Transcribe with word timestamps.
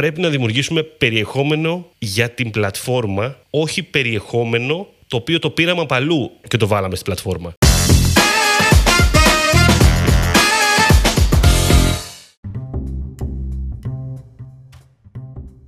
πρέπει 0.00 0.20
να 0.20 0.28
δημιουργήσουμε 0.28 0.82
περιεχόμενο 0.82 1.90
για 1.98 2.30
την 2.30 2.50
πλατφόρμα, 2.50 3.36
όχι 3.50 3.82
περιεχόμενο 3.82 4.86
το 5.06 5.16
οποίο 5.16 5.38
το 5.38 5.50
πήραμε 5.50 5.80
από 5.80 5.94
αλλού 5.94 6.30
και 6.48 6.56
το 6.56 6.66
βάλαμε 6.66 6.94
στην 6.94 7.06
πλατφόρμα. 7.06 7.52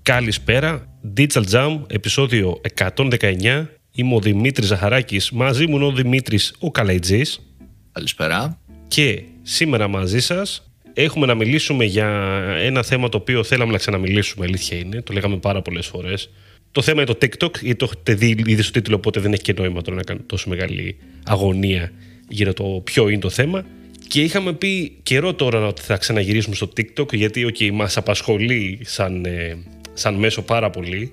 Καλησπέρα, 0.02 0.98
Digital 1.16 1.44
Jam, 1.50 1.80
επεισόδιο 1.86 2.60
119. 2.76 3.66
Είμαι 3.90 4.14
ο 4.14 4.20
Δημήτρης 4.20 4.68
Ζαχαράκης, 4.68 5.30
μαζί 5.30 5.66
μου 5.66 5.76
είναι 5.76 5.84
ο 5.84 5.92
Δημήτρης 5.92 6.54
ο 6.58 6.70
Καλαϊτζής. 6.70 7.54
Καλησπέρα. 7.92 8.60
Και 8.88 9.22
σήμερα 9.42 9.88
μαζί 9.88 10.20
σας 10.20 10.67
έχουμε 11.02 11.26
να 11.26 11.34
μιλήσουμε 11.34 11.84
για 11.84 12.08
ένα 12.58 12.82
θέμα 12.82 13.08
το 13.08 13.16
οποίο 13.16 13.44
θέλαμε 13.44 13.72
να 13.72 13.78
ξαναμιλήσουμε, 13.78 14.44
αλήθεια 14.44 14.78
είναι. 14.78 15.02
Το 15.02 15.12
λέγαμε 15.12 15.36
πάρα 15.36 15.62
πολλές 15.62 15.86
φορές. 15.86 16.30
Το 16.72 16.82
θέμα 16.82 17.02
είναι 17.02 17.14
το 17.14 17.18
TikTok, 17.22 17.60
γιατί 17.60 17.76
το 17.76 17.84
έχετε 17.84 18.14
δει 18.14 18.42
ήδη 18.46 18.62
στο 18.62 18.72
τίτλο, 18.72 18.96
οπότε 18.96 19.20
δεν 19.20 19.32
έχει 19.32 19.42
και 19.42 19.52
νόημα 19.52 19.82
τώρα 19.82 19.96
να 19.96 20.02
κάνω 20.02 20.20
τόσο 20.26 20.48
μεγάλη 20.48 20.96
αγωνία 21.24 21.92
για 22.28 22.52
το 22.52 22.64
ποιο 22.84 23.08
είναι 23.08 23.20
το 23.20 23.30
θέμα. 23.30 23.64
Και 24.08 24.22
είχαμε 24.22 24.52
πει 24.52 24.98
καιρό 25.02 25.34
τώρα 25.34 25.66
ότι 25.66 25.82
θα 25.82 25.96
ξαναγυρίσουμε 25.96 26.54
στο 26.54 26.68
TikTok, 26.76 27.12
γιατί 27.14 27.46
okay, 27.52 27.70
μας 27.70 27.96
απασχολεί 27.96 28.80
σαν, 28.82 29.24
ε, 29.24 29.56
σαν 29.92 30.14
μέσο 30.14 30.42
πάρα 30.42 30.70
πολύ 30.70 31.12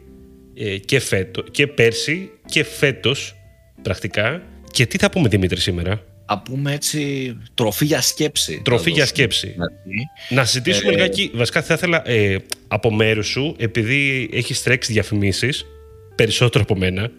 ε, 0.55 0.77
και, 0.77 0.99
φέτο, 0.99 1.41
και 1.41 1.67
πέρσι 1.67 2.29
και 2.45 2.63
φέτος 2.63 3.35
πρακτικά. 3.81 4.41
Και 4.71 4.85
τι 4.85 4.97
θα 4.97 5.09
πούμε 5.09 5.27
Δημήτρη 5.27 5.59
σήμερα; 5.59 6.03
Α 6.25 6.39
πούμε 6.39 6.73
έτσι, 6.73 7.33
τροφή 7.53 7.85
για 7.85 8.01
σκέψη. 8.01 8.61
Τροφή 8.63 8.91
για 8.91 9.05
σκέψη. 9.05 9.55
Να 10.29 10.45
συζητήσουμε 10.45 10.91
ε, 10.91 10.95
λιγάκι. 10.95 11.31
Βασικά 11.33 11.61
θα 11.61 11.73
ήθελα 11.73 12.09
ε, 12.09 12.37
από 12.67 12.93
μέρους 12.93 13.27
σου, 13.27 13.55
επειδή 13.57 14.29
έχεις 14.33 14.63
τρέξει 14.63 14.91
διαφημίσεις 14.91 15.65
περισσότερο 16.15 16.63
από 16.63 16.75
μένα, 16.77 17.11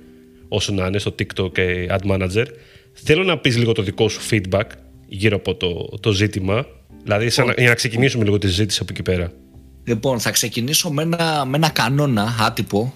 όσο 0.49 0.73
να 0.73 0.87
είναι 0.87 0.99
στο 0.99 1.15
TikTok 1.19 1.59
ε, 1.59 1.87
Ad 1.91 2.11
Manager, 2.11 2.47
θέλω 2.93 3.23
να 3.23 3.39
πεις 3.39 3.57
λίγο 3.57 3.73
το 3.73 3.83
δικό 3.83 4.09
σου 4.09 4.21
feedback 4.31 4.67
γύρω 5.09 5.37
από 5.37 5.55
το, 5.55 5.99
το 6.01 6.13
ζήτημα. 6.13 6.67
Δηλαδή, 7.03 7.31
σαν, 7.31 7.55
για 7.57 7.69
να 7.69 7.75
ξεκινήσουμε 7.75 8.25
λίγο 8.25 8.39
τη 8.39 8.47
συζήτηση 8.47 8.79
από 8.83 8.93
εκεί 8.93 9.03
πέρα. 9.03 9.33
Λοιπόν, 9.85 10.21
θα 10.21 10.31
ξεκινήσω 10.31 10.91
με 10.91 11.03
ένα, 11.03 11.45
με 11.45 11.57
ένα 11.57 11.69
κανόνα 11.69 12.37
άτυπο 12.41 12.95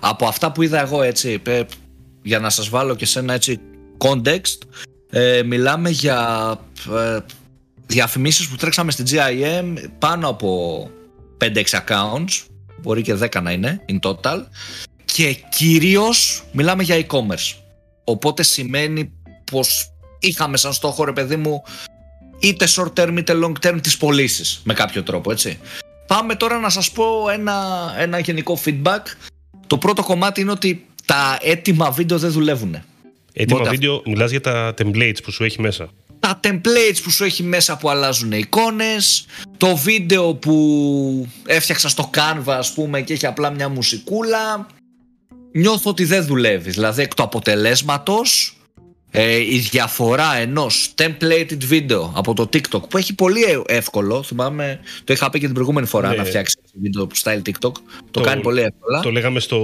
από 0.00 0.26
αυτά 0.26 0.52
που 0.52 0.62
είδα 0.62 0.80
εγώ 0.80 1.02
έτσι, 1.02 1.42
για 2.22 2.38
να 2.38 2.50
σας 2.50 2.68
βάλω 2.68 2.94
και 2.94 3.06
σε 3.06 3.18
ένα 3.18 3.34
έτσι 3.34 3.60
context 3.98 4.58
ε, 5.14 5.42
μιλάμε 5.42 5.90
για 5.90 6.58
ε, 6.94 7.18
διαφημίσεις 7.86 8.48
που 8.48 8.56
τρέξαμε 8.56 8.90
στην 8.90 9.04
GIM 9.08 9.74
πάνω 9.98 10.28
από 10.28 10.90
5-6 11.40 11.62
accounts, 11.62 12.44
μπορεί 12.80 13.02
και 13.02 13.16
10 13.20 13.42
να 13.42 13.50
είναι 13.52 13.84
in 13.88 13.98
total 14.00 14.42
και 15.04 15.36
κυρίως 15.48 16.44
μιλάμε 16.52 16.82
για 16.82 17.06
e-commerce. 17.06 17.56
Οπότε 18.04 18.42
σημαίνει 18.42 19.12
πως 19.50 19.92
είχαμε 20.18 20.56
σαν 20.56 20.72
στόχο 20.72 21.04
ρε 21.04 21.12
παιδί 21.12 21.36
μου 21.36 21.62
είτε 22.38 22.66
short 22.76 22.92
term 22.96 23.14
είτε 23.18 23.38
long 23.42 23.52
term 23.66 23.78
τις 23.82 23.96
πωλήσεις 23.96 24.60
με 24.64 24.74
κάποιο 24.74 25.02
τρόπο 25.02 25.30
έτσι. 25.30 25.58
Πάμε 26.06 26.34
τώρα 26.34 26.58
να 26.58 26.68
σας 26.68 26.90
πω 26.90 27.28
ένα, 27.32 27.54
ένα 27.98 28.18
γενικό 28.18 28.58
feedback. 28.64 29.00
Το 29.66 29.78
πρώτο 29.78 30.02
κομμάτι 30.02 30.40
είναι 30.40 30.50
ότι 30.50 30.86
τα 31.04 31.38
έτοιμα 31.42 31.90
βίντεο 31.90 32.18
δεν 32.18 32.30
δουλεύουν. 32.30 32.82
Έτοιμα 33.32 33.70
βίντεο, 33.70 34.02
μιλάς 34.06 34.30
για 34.30 34.40
τα 34.40 34.74
templates 34.78 35.22
που 35.22 35.30
σου 35.30 35.44
έχει 35.44 35.60
μέσα. 35.60 35.90
Τα 36.20 36.40
templates 36.44 36.96
που 37.02 37.10
σου 37.10 37.24
έχει 37.24 37.42
μέσα 37.42 37.76
που 37.76 37.90
αλλάζουν 37.90 38.32
εικόνες, 38.32 39.26
το 39.56 39.76
βίντεο 39.76 40.34
που 40.34 41.28
έφτιαξα 41.46 41.88
στο 41.88 42.10
Canva 42.14 42.42
ας 42.46 42.72
πούμε 42.72 43.00
και 43.02 43.12
έχει 43.12 43.26
απλά 43.26 43.50
μια 43.50 43.68
μουσικούλα. 43.68 44.66
Νιώθω 45.52 45.90
ότι 45.90 46.04
δεν 46.04 46.24
δουλεύεις, 46.24 46.74
δηλαδή 46.74 47.02
εκ 47.02 47.14
του 47.14 47.22
αποτελέσματος 47.22 48.56
ε, 49.14 49.36
η 49.36 49.58
διαφορά 49.58 50.36
ενός 50.36 50.94
templated 50.94 51.58
video 51.70 52.10
από 52.12 52.34
το 52.34 52.48
TikTok 52.52 52.88
που 52.88 52.96
έχει 52.98 53.14
πολύ 53.14 53.40
εύκολο, 53.66 54.22
θυμάμαι, 54.22 54.80
το 55.04 55.12
είχα 55.12 55.30
πει 55.30 55.38
και 55.38 55.44
την 55.44 55.54
προηγούμενη 55.54 55.86
φορά 55.86 56.08
ναι. 56.08 56.16
να 56.16 56.24
φτιάξει 56.24 56.56
βίντεο 56.80 57.06
style 57.22 57.42
TikTok, 57.48 57.52
το, 57.60 57.72
το, 58.10 58.20
κάνει 58.20 58.40
πολύ 58.40 58.60
εύκολα. 58.60 59.00
Το 59.00 59.10
λέγαμε 59.10 59.40
στο 59.40 59.58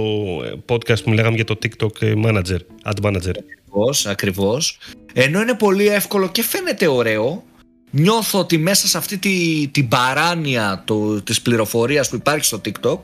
podcast 0.65 1.03
που 1.03 1.13
λέγαμε 1.13 1.35
για 1.35 1.45
το 1.45 1.57
TikTok 1.63 2.01
ε, 2.01 2.13
Manager, 2.25 2.57
Ad 2.83 3.05
Manager. 3.05 3.33
Ακριβώς, 3.37 4.05
ακριβώς. 4.05 4.77
Ενώ 5.13 5.41
είναι 5.41 5.53
πολύ 5.53 5.87
εύκολο 5.87 6.29
και 6.29 6.43
φαίνεται 6.43 6.87
ωραίο, 6.87 7.43
νιώθω 7.91 8.39
ότι 8.39 8.57
μέσα 8.57 8.87
σε 8.87 8.97
αυτή 8.97 9.17
τη, 9.17 9.67
την 9.71 9.87
παράνοια 9.87 10.83
το, 10.85 11.21
της 11.21 11.41
πληροφορίας 11.41 12.09
που 12.09 12.15
υπάρχει 12.15 12.45
στο 12.45 12.61
TikTok, 12.65 12.99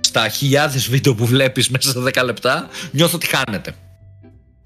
στα 0.00 0.28
χιλιάδες 0.28 0.88
βίντεο 0.88 1.14
που 1.14 1.26
βλέπεις 1.26 1.68
μέσα 1.68 1.90
σε 1.90 1.98
10 1.98 2.24
λεπτά, 2.24 2.68
νιώθω 2.90 3.16
ότι 3.16 3.26
χάνεται. 3.26 3.74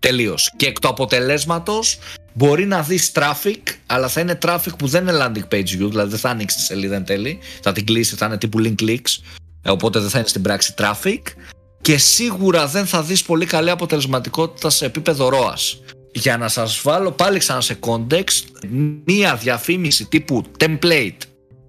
Τελείως. 0.06 0.52
Και 0.56 0.66
εκ 0.66 0.78
του 0.78 0.88
αποτελέσματος 0.88 1.98
μπορεί 2.32 2.66
να 2.66 2.82
δεις 2.82 3.12
traffic, 3.14 3.60
αλλά 3.86 4.08
θα 4.08 4.20
είναι 4.20 4.38
traffic 4.42 4.78
που 4.78 4.86
δεν 4.86 5.02
είναι 5.06 5.18
landing 5.20 5.54
page 5.54 5.68
view, 5.68 5.88
δηλαδή 5.88 6.10
δεν 6.10 6.18
θα 6.18 6.30
ανοίξει 6.30 6.56
τη 6.56 6.62
σελίδα 6.62 6.96
εν 6.96 7.04
τέλει. 7.04 7.38
Θα 7.62 7.72
την 7.72 7.86
κλείσει, 7.86 8.16
θα 8.16 8.26
είναι 8.26 8.38
τύπου 8.38 8.58
link 8.62 8.74
clicks, 8.82 9.22
ε, 9.62 9.70
οπότε 9.70 9.98
δεν 9.98 10.10
θα 10.10 10.18
είναι 10.18 10.28
στην 10.28 10.42
πράξη 10.42 10.74
traffic. 10.78 11.20
Και 11.80 11.98
σίγουρα 11.98 12.66
δεν 12.66 12.86
θα 12.86 13.02
δεις 13.02 13.22
πολύ 13.22 13.46
καλή 13.46 13.70
αποτελεσματικότητα 13.70 14.70
σε 14.70 14.84
επίπεδο 14.84 15.30
ROAS. 15.32 15.78
Για 16.12 16.36
να 16.36 16.48
σας 16.48 16.80
βάλω 16.82 17.10
πάλι 17.10 17.38
ξανά 17.38 17.60
σε 17.60 17.78
context, 17.80 18.66
μία 19.04 19.36
διαφήμιση 19.36 20.06
τύπου 20.06 20.42
template 20.58 21.18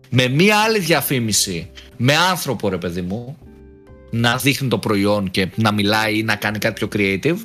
με 0.10 0.28
μία 0.28 0.58
άλλη 0.58 0.80
διαφήμιση 0.80 1.70
με 1.98 2.16
άνθρωπο 2.16 2.70
ρε 2.70 2.78
παιδί 2.78 3.02
μου 3.02 3.38
να 4.10 4.38
δείχνει 4.38 4.68
το 4.68 4.78
προϊόν 4.78 5.32
και 5.32 5.48
να 5.56 5.72
μιλάει 5.72 6.18
ή 6.18 6.24
να 6.24 6.36
κάνει 6.36 6.58
κάτι 6.58 6.88
πιο 6.88 6.88
creative 6.94 7.38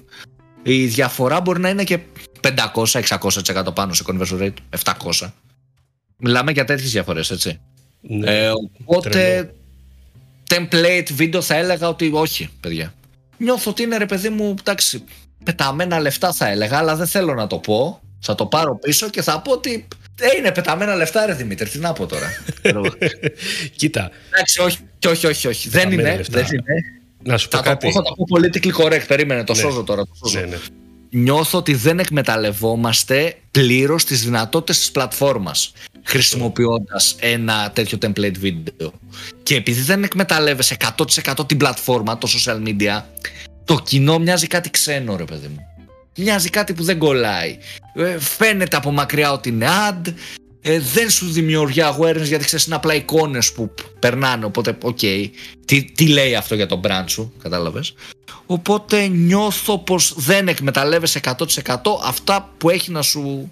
η 0.63 0.87
διαφορά 0.87 1.41
μπορεί 1.41 1.61
να 1.61 1.69
είναι 1.69 1.85
και 1.85 1.99
500-600% 2.41 3.75
πάνω 3.75 3.93
σε 3.93 4.05
conversion 4.07 4.41
rate, 4.41 4.83
700. 5.21 5.31
Μιλάμε 6.17 6.53
για 6.53 6.65
τέτοιες 6.65 6.91
διαφορές, 6.91 7.31
έτσι. 7.31 7.61
Ναι, 8.01 8.45
ε, 8.45 8.51
οπότε 8.85 9.51
template 10.49 11.07
βίντεο 11.13 11.43
θα 11.43 11.55
έλεγα 11.55 11.89
ότι 11.89 12.11
όχι, 12.15 12.51
παιδιά. 12.61 12.95
Νιώθω 13.37 13.71
ότι 13.71 13.83
είναι 13.83 13.97
ρε 13.97 14.07
παιδί 14.07 14.29
μου, 14.29 14.55
εντάξει, 14.61 15.05
πεταμένα 15.45 16.01
λεφτά 16.01 16.33
θα 16.33 16.49
έλεγα, 16.49 16.79
αλλά 16.79 16.97
δεν 16.97 17.07
θέλω 17.07 17.35
να 17.35 17.47
το 17.47 17.59
πω. 17.59 18.01
Θα 18.25 18.35
το 18.35 18.47
πάρω 18.47 18.79
πίσω 18.79 19.11
και 19.11 19.23
θα 19.23 19.41
πω 19.41 19.53
ότι 19.53 19.89
ε, 20.21 20.37
είναι 20.39 20.53
πεταμένα 20.53 20.95
λεφτά, 20.95 21.27
ρε 21.27 21.35
Δημήτρη. 21.35 21.69
Τι 21.69 21.79
να 21.79 21.93
πω 21.93 22.07
τώρα. 22.07 22.27
Κοίτα. 23.77 24.11
Εντάξει, 24.31 24.61
όχι, 24.61 24.79
όχι, 25.07 25.27
όχι. 25.27 25.47
όχι. 25.49 25.69
Δεν, 25.69 25.93
είναι, 25.93 26.21
δεν 26.31 26.47
είναι. 26.53 27.02
Να 27.23 27.37
σου 27.37 27.49
πω 27.49 27.57
θα 27.57 27.63
κάτι. 27.63 27.87
Το, 27.87 27.93
θα 27.93 28.03
το 28.03 28.15
πω 28.15 28.37
politically 28.37 28.85
correct. 28.85 29.07
Περίμενε, 29.07 29.45
το 29.45 29.53
ναι. 29.53 29.59
σώζω 29.59 29.83
τώρα. 29.83 30.03
Το 30.03 30.15
σώζω. 30.15 30.41
Ναι, 30.41 30.47
ναι. 30.47 30.57
Νιώθω 31.15 31.59
ότι 31.59 31.75
δεν 31.75 31.99
εκμεταλλευόμαστε 31.99 33.37
πλήρως 33.51 34.05
τις 34.05 34.25
δυνατότητες 34.25 34.79
της 34.79 34.91
πλατφόρμας 34.91 35.73
χρησιμοποιώντας 36.03 37.17
ένα 37.21 37.71
τέτοιο 37.75 37.99
template 38.03 38.35
video. 38.43 38.91
Και 39.43 39.55
επειδή 39.55 39.81
δεν 39.81 40.03
εκμεταλλεύεσαι 40.03 40.77
100% 40.97 41.49
την 41.49 41.57
πλατφόρμα, 41.57 42.19
το 42.19 42.29
social 42.37 42.69
media, 42.69 43.03
το 43.65 43.81
κοινό 43.85 44.19
μοιάζει 44.19 44.47
κάτι 44.47 44.71
ξένο, 44.71 45.17
ρε 45.17 45.25
παιδί 45.25 45.47
μου. 45.47 45.67
Μοιάζει 46.17 46.51
κάτι 46.51 46.73
που 46.73 46.83
δεν 46.83 46.99
κολλάει. 46.99 47.59
Ε, 47.95 48.19
φαίνεται 48.19 48.77
από 48.77 48.91
μακριά 48.91 49.33
ότι 49.33 49.49
είναι 49.49 49.67
ad, 49.91 50.13
ε, 50.63 50.81
δεν 50.81 51.11
σου 51.11 51.31
δημιουργεί 51.31 51.81
awareness 51.83 52.25
γιατί 52.25 52.45
ξέρεις 52.45 52.67
είναι 52.67 52.75
απλά 52.75 52.95
εικόνες 52.95 53.53
που 53.53 53.75
περνάνε. 53.99 54.45
Οπότε, 54.45 54.77
οκ, 54.83 54.99
okay, 55.03 55.29
τι, 55.65 55.85
τι 55.85 56.09
λέει 56.09 56.35
αυτό 56.35 56.55
για 56.55 56.67
το 56.67 56.81
brand 56.85 57.05
σου, 57.07 57.33
κατάλαβες. 57.43 57.95
Οπότε 58.47 59.07
νιώθω 59.07 59.79
πως 59.79 60.15
δεν 60.17 60.49
εκμεταλλεύεσαι 60.49 61.21
100% 61.25 61.37
αυτά 62.05 62.55
που 62.59 62.71
έχει 62.71 62.91
να 62.91 63.03
σου 63.03 63.51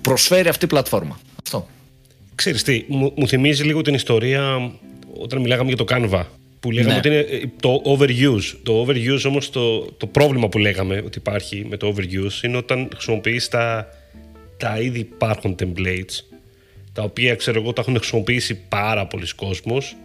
προσφέρει 0.00 0.48
αυτή 0.48 0.64
η 0.64 0.68
πλατφόρμα. 0.68 1.20
Αυτό. 1.44 1.66
Ξέρεις 2.34 2.62
τι, 2.62 2.84
μου, 2.88 3.12
μου 3.16 3.28
θυμίζει 3.28 3.64
λίγο 3.64 3.82
την 3.82 3.94
ιστορία 3.94 4.72
όταν 5.20 5.40
μιλάγαμε 5.40 5.68
για 5.68 5.76
το 5.76 5.84
Canva 5.88 6.24
που 6.60 6.70
λέγαμε 6.70 6.92
ναι. 6.92 6.98
ότι 6.98 7.08
είναι 7.08 7.18
ε, 7.18 7.40
το 7.60 7.82
overuse. 7.84 8.56
Το 8.62 8.86
overuse 8.86 9.22
όμως 9.26 9.50
το, 9.50 9.80
το 9.80 10.06
πρόβλημα 10.06 10.48
που 10.48 10.58
λέγαμε 10.58 11.02
ότι 11.06 11.18
υπάρχει 11.18 11.66
με 11.68 11.76
το 11.76 11.94
overuse 11.96 12.44
είναι 12.44 12.56
όταν 12.56 12.88
χρησιμοποιείς 12.92 13.48
τα, 13.48 13.86
τα 14.56 14.80
ήδη 14.80 14.98
υπάρχουν 14.98 15.56
templates 15.62 16.29
τα 16.92 17.02
οποία 17.02 17.34
ξέρω 17.34 17.60
εγώ 17.60 17.72
τα 17.72 17.80
έχουν 17.80 17.96
χρησιμοποιήσει 17.96 18.58
πάρα 18.68 19.06
πολλοί 19.06 19.34
κόσμος 19.34 19.96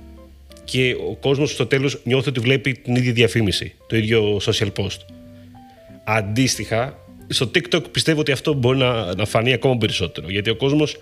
και 0.64 0.96
ο 1.10 1.16
κόσμος 1.16 1.52
στο 1.52 1.66
τέλος 1.66 2.00
νιώθει 2.04 2.30
ότι 2.30 2.40
βλέπει 2.40 2.74
την 2.74 2.96
ίδια 2.96 3.14
διαφήμιση, 3.14 3.74
το 3.88 3.96
ίδιο 3.96 4.38
social 4.42 4.72
post. 4.78 5.00
Αντίστοιχα, 6.04 7.00
στο 7.28 7.52
TikTok 7.56 7.92
πιστεύω 7.92 8.20
ότι 8.20 8.32
αυτό 8.32 8.54
μπορεί 8.54 8.78
να, 8.78 9.16
να 9.16 9.26
φανεί 9.26 9.54
ακόμα 9.54 9.78
περισσότερο 9.78 10.30
γιατί 10.30 10.50
ο 10.50 10.56
κόσμος 10.56 10.98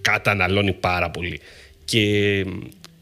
καταναλώνει 0.00 0.72
πάρα 0.72 1.10
πολύ 1.10 1.40
και 1.84 2.44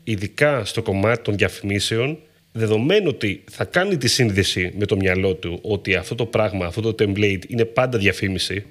ειδικά 0.05 0.65
στο 0.65 0.82
κομμάτι 0.82 1.23
των 1.23 1.37
διαφημίσεων 1.37 2.19
δεδομένου 2.53 3.06
ότι 3.09 3.44
θα 3.50 3.65
κάνει 3.65 3.97
τη 3.97 4.09
σύνδεση 4.09 4.73
με 4.79 4.87
το 4.87 4.97
μυαλό 4.97 5.35
του 5.35 5.59
ότι 5.62 5.94
αυτό 5.94 6.15
το 6.15 6.26
πράγμα, 6.26 6.67
αυτό 6.67 6.81
το 6.81 7.05
template 7.05 7.43
είναι 7.47 7.65
πάντα 7.65 7.99
διαφήμιση 7.99 8.65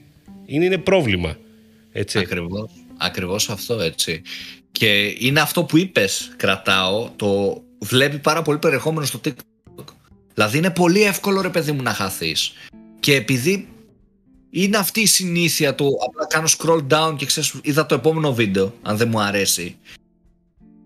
είναι, 0.46 0.66
είναι 0.66 0.78
πρόβλημα. 0.78 1.38
Έτσι. 1.92 2.20
Ακριβώς. 2.20 2.72
Ακριβώς 2.98 3.50
αυτό 3.50 3.80
έτσι. 3.80 4.22
Και 4.72 5.16
είναι 5.19 5.40
αυτό 5.40 5.63
που 5.63 5.78
είπες 5.78 6.34
κρατάω, 6.38 7.10
το 7.16 7.62
βλέπει 7.80 8.19
πάρα 8.19 8.42
πολύ 8.42 8.57
περιεχόμενο 8.57 9.06
στο 9.06 9.19
TikTok. 9.25 9.84
Δηλαδή 10.34 10.57
είναι 10.57 10.72
πολύ 10.72 11.04
εύκολο 11.04 11.42
ρε 11.42 11.50
παιδί 11.50 11.72
μου 11.72 11.81
να 11.81 11.94
χαθείς. 11.94 12.54
Και 13.00 13.16
επειδή 13.16 13.68
είναι 14.50 14.78
αυτή 14.78 15.01
η 15.01 15.06
συνήθεια 15.06 15.75
του 15.75 15.98
απλά 16.07 16.28
κάνω 16.28 16.48
scroll 16.57 16.88
down 16.88 17.16
και 17.18 17.25
ξέρεις 17.25 17.54
είδα 17.62 17.86
το 17.86 17.95
επόμενο 17.95 18.34
βίντεο 18.34 18.74
αν 18.81 18.98
δεν 18.98 19.07
μου 19.07 19.22
αρέσει. 19.22 19.78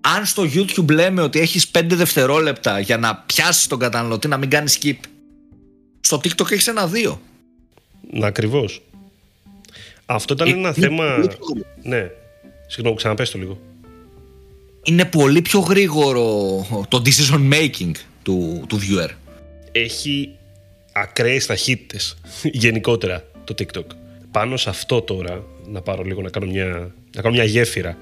Αν 0.01 0.25
στο 0.25 0.43
YouTube 0.43 0.91
λέμε 0.91 1.21
ότι 1.21 1.39
έχεις 1.39 1.71
5 1.71 1.85
δευτερόλεπτα 1.87 2.79
για 2.79 2.97
να 2.97 3.15
πιάσεις 3.15 3.67
τον 3.67 3.79
καταναλωτή 3.79 4.27
να 4.27 4.37
μην 4.37 4.49
κάνεις 4.49 4.79
skip. 4.81 4.97
Στο 5.99 6.17
TikTok 6.17 6.51
έχεις 6.51 6.67
ένα 6.67 6.87
δύο. 6.87 7.21
Να 8.11 8.27
ακριβώς. 8.27 8.81
Αυτό 10.09 10.33
ήταν 10.33 10.47
ένα 10.47 10.73
θέμα... 10.73 11.27
Ναι. 11.83 12.09
Συγγνώμη, 12.67 12.97
ξαναπες 12.97 13.31
το 13.31 13.37
λίγο. 13.37 13.59
Είναι 14.83 15.05
πολύ 15.05 15.41
πιο 15.41 15.59
γρήγορο 15.59 16.15
το 16.87 17.01
decision 17.05 17.53
making 17.53 17.91
του, 18.23 18.65
του 18.67 18.79
viewer. 18.79 19.09
Έχει 19.71 20.29
ακραίες 20.91 21.45
ταχύτητες 21.45 22.17
γενικότερα 22.63 23.23
το 23.43 23.55
TikTok. 23.57 23.85
Πάνω 24.31 24.57
σε 24.57 24.69
αυτό 24.69 25.01
τώρα, 25.01 25.43
να 25.67 25.81
πάρω 25.81 26.03
λίγο 26.03 26.21
να 26.21 26.29
κάνω 26.29 26.45
μια, 26.45 26.93
να 27.15 27.21
κάνω 27.21 27.35
μια 27.35 27.43
γέφυρα. 27.43 27.97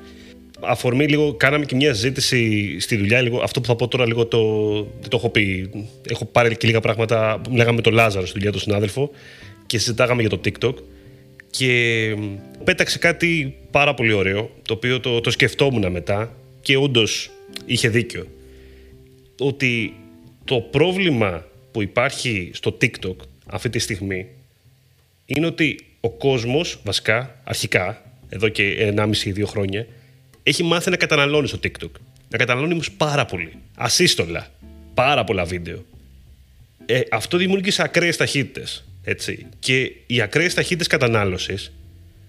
Αφορμή 0.60 1.07
λίγο, 1.07 1.34
κάναμε 1.34 1.66
και 1.66 1.75
μια 1.75 1.94
ζήτηση 1.94 2.80
στη 2.80 2.96
δουλειά. 2.96 3.22
Λίγο, 3.22 3.40
αυτό 3.40 3.62
που 3.62 3.68
θα 3.68 3.75
πω 3.75 3.88
τώρα 3.88 4.06
λίγο 4.06 4.25
το, 4.25 4.74
δεν 5.00 5.10
το 5.10 5.18
έχω 5.18 5.30
πει. 5.30 5.72
Έχω 6.10 6.25
πάρει 6.25 6.57
και 6.57 6.68
λίγα 6.68 6.80
πράγματα. 6.80 7.42
Λέγαμε 7.52 7.75
με 7.75 7.81
τον 7.81 7.94
Λάζαρο 7.94 8.25
στη 8.25 8.34
δουλειά, 8.34 8.52
τον 8.52 8.62
συνάδελφο, 8.62 9.12
και 9.66 9.78
συζητάγαμε 9.78 10.22
για 10.22 10.30
το 10.30 10.40
TikTok. 10.46 10.74
Και 11.57 12.16
πέταξε 12.63 12.98
κάτι 12.98 13.56
πάρα 13.72 13.94
πολύ 13.94 14.12
ωραίο, 14.12 14.52
το 14.62 14.74
οποίο 14.74 15.00
το, 15.00 15.22
το 15.22 15.31
σκεφτόμουν 15.31 15.92
μετά 15.92 16.36
και 16.62 16.78
όντως 16.78 17.30
είχε 17.66 17.90
δίκιο. 17.90 18.28
Ότι 19.40 19.94
το 20.46 20.60
πρόβλημα 20.60 21.46
που 21.72 21.81
υπάρχει 21.81 22.52
στο 22.54 22.78
TikTok 22.81 23.16
αυτή 23.46 23.69
τη 23.69 23.80
στιγμή 23.80 24.28
είναι 25.25 25.46
ότι 25.46 25.80
ο 26.00 26.10
κόσμος, 26.10 26.80
βασικά, 26.84 27.42
αρχικά, 27.44 28.12
εδώ 28.30 28.48
και 28.50 28.94
1,5-2 28.98 29.44
χρόνια, 29.46 29.88
έχει 30.44 30.63
μάθει 30.63 30.90
να 30.90 30.96
καταναλώνει 30.96 31.48
στο 31.48 31.60
TikTok. 31.63 31.92
Να 32.30 32.38
καταναλώνει 32.38 32.74
όμως 32.74 32.92
πάρα 32.92 33.25
πολύ. 33.25 33.54
Ασύστολα. 33.75 34.48
Πάρα 34.94 35.24
πολλά 35.24 35.46
βίντεο. 35.46 35.86
Ε, 36.86 37.02
αυτό 37.12 37.38
δημιούργησε 37.38 37.84
ακραίες 37.84 38.18
ταχύτητες. 38.18 38.86
Έτσι. 39.06 39.46
Και 39.60 39.92
οι 40.06 40.22
ακραίες 40.22 40.54
ταχύτητες 40.54 40.88
κατανάλωσης 40.88 41.72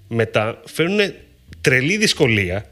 μετά 0.09 0.63
φέρνουν 0.65 1.13
τρελή 1.61 1.97
δυσκολία 1.97 2.67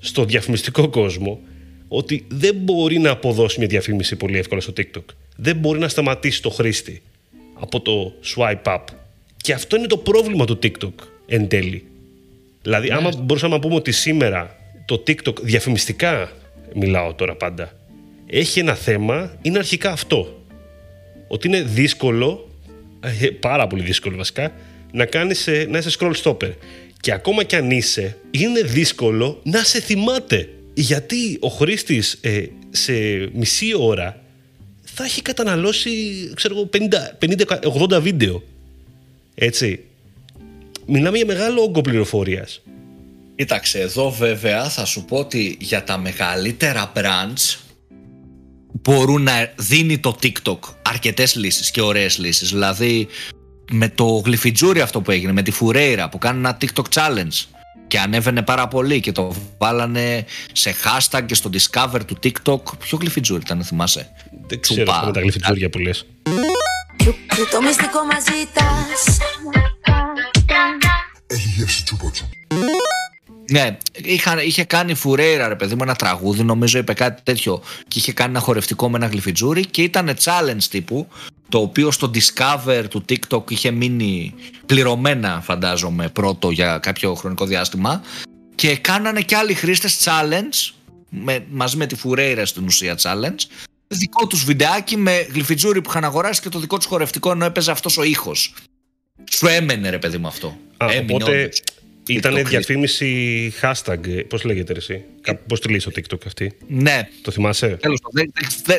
στο 0.00 0.24
διαφημιστικό 0.24 0.88
κόσμο 0.88 1.40
ότι 1.88 2.24
δεν 2.28 2.54
μπορεί 2.54 2.98
να 2.98 3.10
αποδώσει 3.10 3.58
μια 3.58 3.68
διαφήμιση 3.68 4.16
πολύ 4.16 4.38
εύκολα 4.38 4.60
στο 4.60 4.72
TikTok. 4.76 5.04
Δεν 5.36 5.56
μπορεί 5.56 5.78
να 5.78 5.88
σταματήσει 5.88 6.42
το 6.42 6.50
χρήστη 6.50 7.02
από 7.54 7.80
το 7.80 8.14
swipe 8.34 8.62
up. 8.62 8.84
Και 9.36 9.52
αυτό 9.52 9.76
είναι 9.76 9.86
το 9.86 9.96
πρόβλημα 9.96 10.44
του 10.44 10.58
TikTok 10.62 10.92
εν 11.26 11.48
τέλει. 11.48 11.84
Δηλαδή, 12.62 12.90
άμα 12.90 13.14
ναι. 13.14 13.20
μπορούσαμε 13.22 13.54
να 13.54 13.60
πούμε 13.60 13.74
ότι 13.74 13.92
σήμερα 13.92 14.56
το 14.84 15.02
TikTok 15.06 15.40
διαφημιστικά, 15.42 16.32
μιλάω 16.74 17.14
τώρα 17.14 17.34
πάντα, 17.34 17.76
έχει 18.26 18.58
ένα 18.58 18.74
θέμα, 18.74 19.38
είναι 19.42 19.58
αρχικά 19.58 19.90
αυτό. 19.90 20.44
Ότι 21.28 21.48
είναι 21.48 21.62
δύσκολο, 21.62 22.48
ε, 22.55 22.55
πάρα 23.40 23.66
πολύ 23.66 23.82
δύσκολο 23.82 24.16
βασικά, 24.16 24.52
να, 24.92 25.04
κάνεις, 25.04 25.46
ε, 25.46 25.66
να 25.70 25.78
είσαι 25.78 25.90
scroll 25.98 26.14
stopper. 26.22 26.52
Και 27.00 27.12
ακόμα 27.12 27.42
κι 27.42 27.56
αν 27.56 27.70
είσαι, 27.70 28.16
είναι 28.30 28.60
δύσκολο 28.60 29.40
να 29.42 29.64
σε 29.64 29.80
θυμάται. 29.80 30.48
Γιατί 30.74 31.36
ο 31.40 31.48
χρήστης 31.48 32.18
ε, 32.20 32.44
σε 32.70 32.92
μισή 33.32 33.74
ώρα 33.78 34.20
θα 34.82 35.04
έχει 35.04 35.22
καταναλώσει, 35.22 35.90
ξέρω 36.34 36.70
50-80 37.92 38.00
βίντεο. 38.00 38.42
Έτσι. 39.34 39.80
Μιλάμε 40.86 41.16
για 41.16 41.26
μεγάλο 41.26 41.62
όγκο 41.62 41.80
πληροφορίας. 41.80 42.62
Κοίταξε, 43.36 43.80
εδώ 43.80 44.10
βέβαια 44.10 44.68
θα 44.68 44.84
σου 44.84 45.04
πω 45.04 45.16
ότι 45.16 45.56
για 45.60 45.84
τα 45.84 45.98
μεγαλύτερα 45.98 46.92
brands 46.96 47.56
μπορούν 48.82 49.22
να 49.22 49.52
δίνει 49.56 49.98
το 49.98 50.16
TikTok 50.22 50.58
αρκετές 50.82 51.34
λύσεις 51.34 51.70
και 51.70 51.80
ωραίες 51.80 52.18
λύσεις. 52.18 52.48
Δηλαδή 52.48 53.08
με 53.70 53.88
το 53.88 54.22
γλυφιτζούρι 54.24 54.80
αυτό 54.80 55.00
που 55.00 55.10
έγινε, 55.10 55.32
με 55.32 55.42
τη 55.42 55.50
Φουρέιρα 55.50 56.08
που 56.08 56.18
κάνει 56.18 56.38
ένα 56.38 56.56
TikTok 56.60 56.84
challenge 56.94 57.44
και 57.86 57.98
ανέβαινε 57.98 58.42
πάρα 58.42 58.68
πολύ 58.68 59.00
και 59.00 59.12
το 59.12 59.34
βάλανε 59.58 60.24
σε 60.52 60.74
hashtag 60.84 61.22
και 61.26 61.34
στο 61.34 61.50
discover 61.52 62.00
του 62.06 62.18
TikTok. 62.22 62.60
Ποιο 62.78 62.98
γλυφιτζούρι 63.00 63.40
ήταν, 63.44 63.64
θυμάσαι; 63.64 64.08
Δεν 64.46 64.60
ξέρω 64.60 65.02
με 65.04 65.12
τα 65.12 65.20
γλυφιτζούρια 65.20 65.70
που 65.70 65.78
λες. 65.78 66.06
Το 67.50 67.62
μυστικό 67.62 68.04
μας 68.04 68.24
Έχει 71.26 71.48
γεύση 71.56 71.84
τσούπα 71.84 72.10
ναι, 73.50 73.76
είχα, 74.02 74.42
είχε 74.42 74.64
κάνει 74.64 74.94
φουρέιρα 74.94 75.48
ρε 75.48 75.54
παιδί 75.56 75.74
μου 75.74 75.82
ένα 75.82 75.94
τραγούδι, 75.94 76.42
νομίζω 76.42 76.78
είπε 76.78 76.92
κάτι 76.92 77.22
τέτοιο 77.22 77.62
και 77.88 77.98
είχε 77.98 78.12
κάνει 78.12 78.30
ένα 78.30 78.40
χορευτικό 78.40 78.90
με 78.90 78.96
ένα 78.96 79.06
γλυφιτζούρι 79.06 79.66
και 79.66 79.82
ήταν 79.82 80.16
challenge 80.24 80.62
τύπου 80.70 81.08
το 81.48 81.58
οποίο 81.58 81.90
στο 81.90 82.10
Discover 82.14 82.84
του 82.90 83.04
TikTok 83.08 83.50
είχε 83.50 83.70
μείνει 83.70 84.34
πληρωμένα 84.66 85.40
φαντάζομαι 85.44 86.08
πρώτο 86.08 86.50
για 86.50 86.78
κάποιο 86.78 87.14
χρονικό 87.14 87.44
διάστημα 87.44 88.02
και 88.54 88.76
κάνανε 88.76 89.20
και 89.20 89.36
άλλοι 89.36 89.54
χρήστες 89.54 90.04
challenge 90.04 90.74
με, 91.10 91.44
μαζί 91.50 91.76
με 91.76 91.86
τη 91.86 91.96
φουρέιρα 91.96 92.46
στην 92.46 92.64
ουσία 92.64 92.98
challenge 93.02 93.40
δικό 93.88 94.26
τους 94.26 94.44
βιντεάκι 94.44 94.96
με 94.96 95.26
γλυφιτζούρι 95.32 95.80
που 95.80 95.90
είχαν 95.90 96.04
αγοράσει 96.04 96.40
και 96.40 96.48
το 96.48 96.58
δικό 96.58 96.76
τους 96.76 96.86
χορευτικό 96.86 97.30
ενώ 97.30 97.44
έπαιζε 97.44 97.70
αυτός 97.70 97.98
ο 97.98 98.02
ήχος. 98.02 98.54
Σου 99.30 99.46
έμενε 99.46 99.90
ρε 99.90 99.98
παιδί 99.98 100.18
μου 100.18 100.26
αυτό. 100.26 100.56
Α, 100.76 100.86
οπότε 101.00 101.48
ήταν 102.06 102.44
διαφήμιση 102.44 103.52
hashtag, 103.62 103.98
πώς 104.28 104.44
λέγεται 104.44 104.72
εσύ, 104.76 105.04
πώς 105.48 105.60
τη 105.60 105.68
λέει 105.68 105.78
στο 105.78 105.90
TikTok 105.94 106.26
αυτή; 106.26 106.52
Ναι. 106.68 107.08
Το 107.22 107.30
θυμάσαι; 107.30 107.68
Τέλος 107.68 108.00
πάντων, 108.00 108.32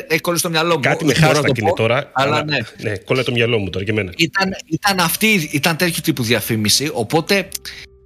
έχει 0.08 0.20
κολλήσει 0.20 0.42
το 0.42 0.50
μυαλό 0.50 0.74
μου. 0.74 0.80
Κάτι 0.80 1.04
με 1.04 1.14
hashtag 1.20 1.58
είναι 1.58 1.72
τώρα, 1.76 2.10
αλλά, 2.12 2.44
ναι. 2.44 2.56
ναι, 2.82 2.96
κόλλα 2.96 3.22
το 3.22 3.32
μυαλό 3.32 3.58
μου 3.58 3.70
τώρα 3.70 3.84
και 3.84 3.90
εμένα. 3.90 4.12
Ήταν, 4.16 4.50
ήταν 4.66 5.00
αυτή, 5.00 5.48
ήταν 5.52 5.76
τέτοιο 5.76 6.02
τύπου 6.02 6.22
διαφήμιση, 6.22 6.90
οπότε 6.92 7.48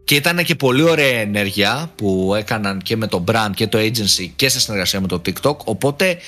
και 0.05 0.15
ήταν 0.15 0.45
και 0.45 0.55
πολύ 0.55 0.83
ωραία 0.83 1.21
ενέργεια 1.21 1.93
που 1.97 2.35
έκαναν 2.39 2.83
και 2.83 2.97
με 2.97 3.07
το 3.07 3.25
brand 3.29 3.51
και 3.55 3.67
το 3.67 3.79
agency 3.79 4.31
και 4.37 4.49
σε 4.49 4.61
συνεργασία 4.61 5.01
με 5.01 5.07
το 5.07 5.23
TikTok, 5.27 5.57
οπότε 5.57 6.19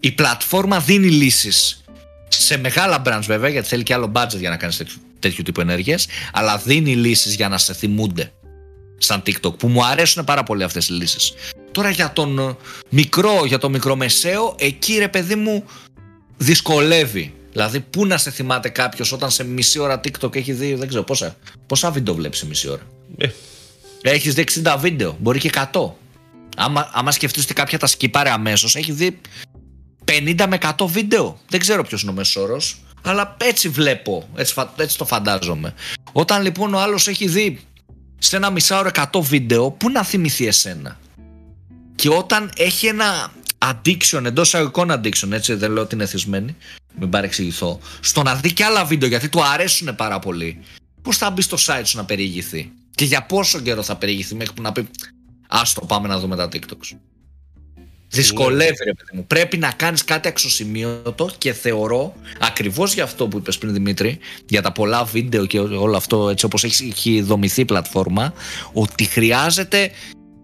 η 0.00 0.12
πλατφόρμα 0.12 0.80
δίνει 0.80 1.08
λύσεις 1.08 1.84
σε 2.28 2.58
μεγάλα 2.58 3.02
brands 3.06 3.24
βέβαια, 3.26 3.48
γιατί 3.50 3.68
θέλει 3.68 3.82
και 3.82 3.94
άλλο 3.94 4.12
budget 4.14 4.38
για 4.38 4.50
να 4.50 4.56
κάνεις 4.56 4.76
τέτοιου, 4.76 4.96
τέτοιου 5.18 5.42
τύπου 5.42 5.60
ενέργειες, 5.60 6.06
αλλά 6.32 6.56
δίνει 6.58 6.96
λύσεις 6.96 7.34
για 7.34 7.48
να 7.48 7.58
σε 7.58 7.74
θυμούνται 7.74 8.32
σαν 9.04 9.22
TikTok 9.26 9.58
που 9.58 9.68
μου 9.68 9.84
αρέσουν 9.84 10.24
πάρα 10.24 10.42
πολύ 10.42 10.62
αυτές 10.62 10.88
οι 10.88 10.92
λύσεις. 10.92 11.32
Τώρα 11.70 11.90
για 11.90 12.12
τον 12.12 12.38
ε, 12.38 12.56
μικρό, 12.88 13.44
για 13.46 13.58
τον 13.58 13.70
μικρομεσαίο, 13.70 14.54
εκεί 14.58 14.98
ρε 14.98 15.08
παιδί 15.08 15.34
μου 15.34 15.64
δυσκολεύει. 16.36 17.34
Δηλαδή, 17.52 17.80
πού 17.80 18.06
να 18.06 18.18
σε 18.18 18.30
θυμάται 18.30 18.68
κάποιος 18.68 19.12
όταν 19.12 19.30
σε 19.30 19.44
μισή 19.44 19.78
ώρα 19.78 20.00
TikTok 20.04 20.36
έχει 20.36 20.52
δει, 20.52 20.74
δεν 20.74 20.88
ξέρω 20.88 21.02
πόσα, 21.02 21.36
πόσα 21.66 21.90
βίντεο 21.90 22.14
βλέπεις 22.14 22.38
σε 22.38 22.46
μισή 22.46 22.68
ώρα; 22.68 22.82
Ε. 23.16 23.28
Έχεις 24.02 24.34
δει 24.34 24.44
60 24.64 24.76
βίντεο, 24.78 25.16
μπορεί 25.20 25.38
και 25.38 25.50
100. 25.72 25.90
Άμα, 26.56 26.90
άμα 26.92 27.10
σκεφτείς 27.10 27.42
ότι 27.44 27.54
κάποια 27.54 27.78
τα 27.78 27.86
σκυπάρε 27.86 28.30
αμέσως, 28.30 28.76
έχει 28.76 28.92
δει 28.92 29.20
50 30.04 30.46
με 30.48 30.58
100 30.78 30.86
βίντεο. 30.86 31.40
Δεν 31.48 31.60
ξέρω 31.60 31.82
ποιος 31.82 32.02
είναι 32.02 32.10
ο 32.10 32.14
μέσος 32.14 32.36
όρος, 32.36 32.80
αλλά 33.02 33.36
έτσι 33.40 33.68
βλέπω, 33.68 34.28
έτσι, 34.36 34.54
έτσι 34.76 34.98
το 34.98 35.04
φαντάζομαι. 35.04 35.74
Όταν 36.12 36.42
λοιπόν 36.42 36.74
ο 36.74 36.80
άλλος 36.80 37.08
έχει 37.08 37.28
δει 37.28 37.60
σε 38.24 38.36
ένα 38.36 38.50
μισάωρο 38.50 38.90
100 38.94 39.20
βίντεο, 39.20 39.70
πού 39.70 39.90
να 39.90 40.02
θυμηθεί 40.02 40.46
εσένα; 40.46 40.98
Και 41.94 42.08
όταν 42.08 42.50
έχει 42.56 42.86
ένα 42.86 43.32
addiction, 43.58 44.24
εντός 44.24 44.54
αγωγικών 44.54 44.90
addiction, 44.92 45.30
έτσι 45.30 45.54
δεν 45.54 45.72
λέω 45.72 45.82
ότι 45.82 45.94
είναι 45.94 46.06
θυσμένη, 46.06 46.56
μην 46.98 47.08
παρεξηγηθώ, 47.08 47.80
στο 48.00 48.22
να 48.22 48.34
δει 48.34 48.52
και 48.52 48.64
άλλα 48.64 48.84
βίντεο 48.84 49.08
γιατί 49.08 49.28
του 49.28 49.44
αρέσουν 49.44 49.94
πάρα 49.96 50.18
πολύ, 50.18 50.60
πώς 51.02 51.16
θα 51.16 51.30
μπει 51.30 51.42
στο 51.42 51.56
site 51.66 51.82
σου 51.84 51.96
να 51.96 52.04
περιηγηθεί; 52.04 52.72
Και 52.94 53.04
για 53.04 53.22
πόσο 53.22 53.60
καιρό 53.60 53.82
θα 53.82 53.96
περιηγηθεί 53.96 54.34
μέχρι 54.34 54.54
που 54.54 54.62
να 54.62 54.72
πει 54.72 54.88
Άστο, 55.48 55.80
πάμε 55.86 56.08
να 56.08 56.18
δούμε 56.18 56.36
τα 56.36 56.48
TikToks. 56.52 56.96
Δυσκολεύει, 58.12 58.84
ρε 58.84 58.94
παιδί 58.94 59.10
μου. 59.12 59.24
Πρέπει 59.26 59.56
να 59.56 59.70
κάνεις 59.70 60.04
κάτι 60.04 60.28
αξιοσημείωτο 60.28 61.30
και 61.38 61.52
θεωρώ 61.52 62.14
ακριβώς 62.40 62.94
για 62.94 63.04
αυτό 63.04 63.28
που 63.28 63.36
είπες 63.36 63.58
πριν 63.58 63.72
Δημήτρη, 63.72 64.18
για 64.48 64.62
τα 64.62 64.72
πολλά 64.72 65.04
βίντεο 65.04 65.46
και 65.46 65.58
όλο 65.58 65.96
αυτό 65.96 66.28
έτσι 66.28 66.44
όπως 66.44 66.64
έχει 66.64 67.20
δομηθεί 67.22 67.60
η 67.60 67.64
πλατφόρμα, 67.64 68.32
ότι 68.72 69.04
χρειάζεται 69.04 69.90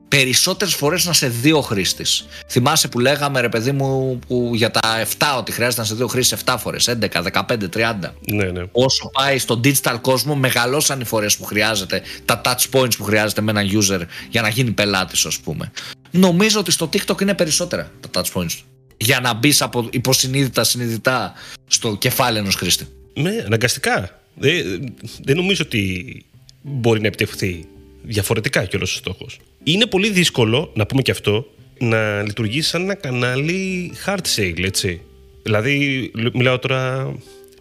περισσότερες 0.08 0.74
φορές 0.74 1.04
να 1.04 1.12
σε 1.12 1.28
δύο 1.28 1.60
χρήστης. 1.60 2.26
Θυμάσαι 2.48 2.88
που 2.88 2.98
λέγαμε, 2.98 3.40
ρε 3.40 3.48
παιδί 3.48 3.72
μου, 3.72 4.18
που 4.26 4.50
για 4.54 4.70
τα 4.70 5.06
7 5.18 5.36
ότι 5.38 5.52
χρειάζεται 5.52 5.80
να 5.80 5.86
σε 5.86 5.94
δύο 5.94 6.06
χρήστης 6.06 6.38
7 6.44 6.56
φορές, 6.58 6.88
11, 6.88 7.22
15, 7.22 7.68
30. 7.68 8.14
Ναι, 8.32 8.44
ναι. 8.44 8.62
Όσο 8.72 9.10
πάει 9.12 9.38
στο 9.38 9.60
digital 9.64 9.96
κόσμο, 10.00 10.34
μεγαλώσαν 10.34 11.00
οι 11.00 11.04
φορές 11.04 11.36
που 11.36 11.44
χρειάζεται, 11.44 12.02
τα 12.24 12.40
touch 12.44 12.78
points 12.78 12.96
που 12.96 13.04
χρειάζεται 13.04 13.40
με 13.40 13.50
έναν 13.50 13.68
user 13.80 14.00
για 14.30 14.42
να 14.42 14.48
γίνει 14.48 14.70
πελάτης, 14.70 15.24
ας 15.24 15.38
πούμε. 15.38 15.72
Νομίζω 16.10 16.60
ότι 16.60 16.70
στο 16.70 16.88
TikTok 16.92 17.20
είναι 17.20 17.34
περισσότερα 17.34 17.90
τα 18.10 18.22
touch 18.22 18.40
points. 18.40 18.56
για 19.00 19.20
να 19.20 19.34
μπει 19.34 19.54
από 19.58 19.88
υποσυνείδητα 19.90 20.64
συνειδητά 20.64 21.32
στο 21.66 21.96
κεφάλι 21.96 22.38
ενός 22.38 22.54
χρήστη. 22.54 22.86
Ναι, 23.14 23.42
αναγκαστικά. 23.46 24.20
Δεν, 24.34 24.94
δεν 25.22 25.36
νομίζω 25.36 25.62
ότι 25.66 26.24
μπορεί 26.62 27.00
να 27.00 27.06
επιτευχθεί 27.06 27.66
διαφορετικά 28.02 28.64
κιόλας 28.64 28.92
ο 28.92 28.96
στόχος. 28.96 29.38
Είναι 29.64 29.86
πολύ 29.86 30.10
δύσκολο, 30.10 30.70
να 30.74 30.86
πούμε 30.86 31.02
και 31.02 31.10
αυτό, 31.10 31.46
να 31.78 32.22
λειτουργήσει 32.22 32.68
σαν 32.68 32.82
ένα 32.82 32.94
κανάλι 32.94 33.92
hard 34.06 34.36
sale, 34.36 34.64
έτσι. 34.64 35.00
Δηλαδή, 35.42 36.10
μιλάω 36.32 36.58
τώρα, 36.58 37.12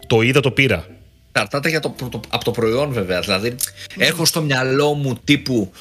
το 0.06 0.22
είδα, 0.22 0.40
το 0.40 0.50
πήρα. 0.50 0.86
Καρτάται 1.32 1.68
για 1.68 1.80
το, 1.80 1.94
από 2.28 2.44
το 2.44 2.50
προϊόν 2.50 2.92
βέβαια. 2.92 3.20
Δηλαδή, 3.20 3.54
έχω 3.96 4.24
στο 4.24 4.42
μυαλό 4.42 4.94
μου 4.94 5.18
τύπου 5.24 5.72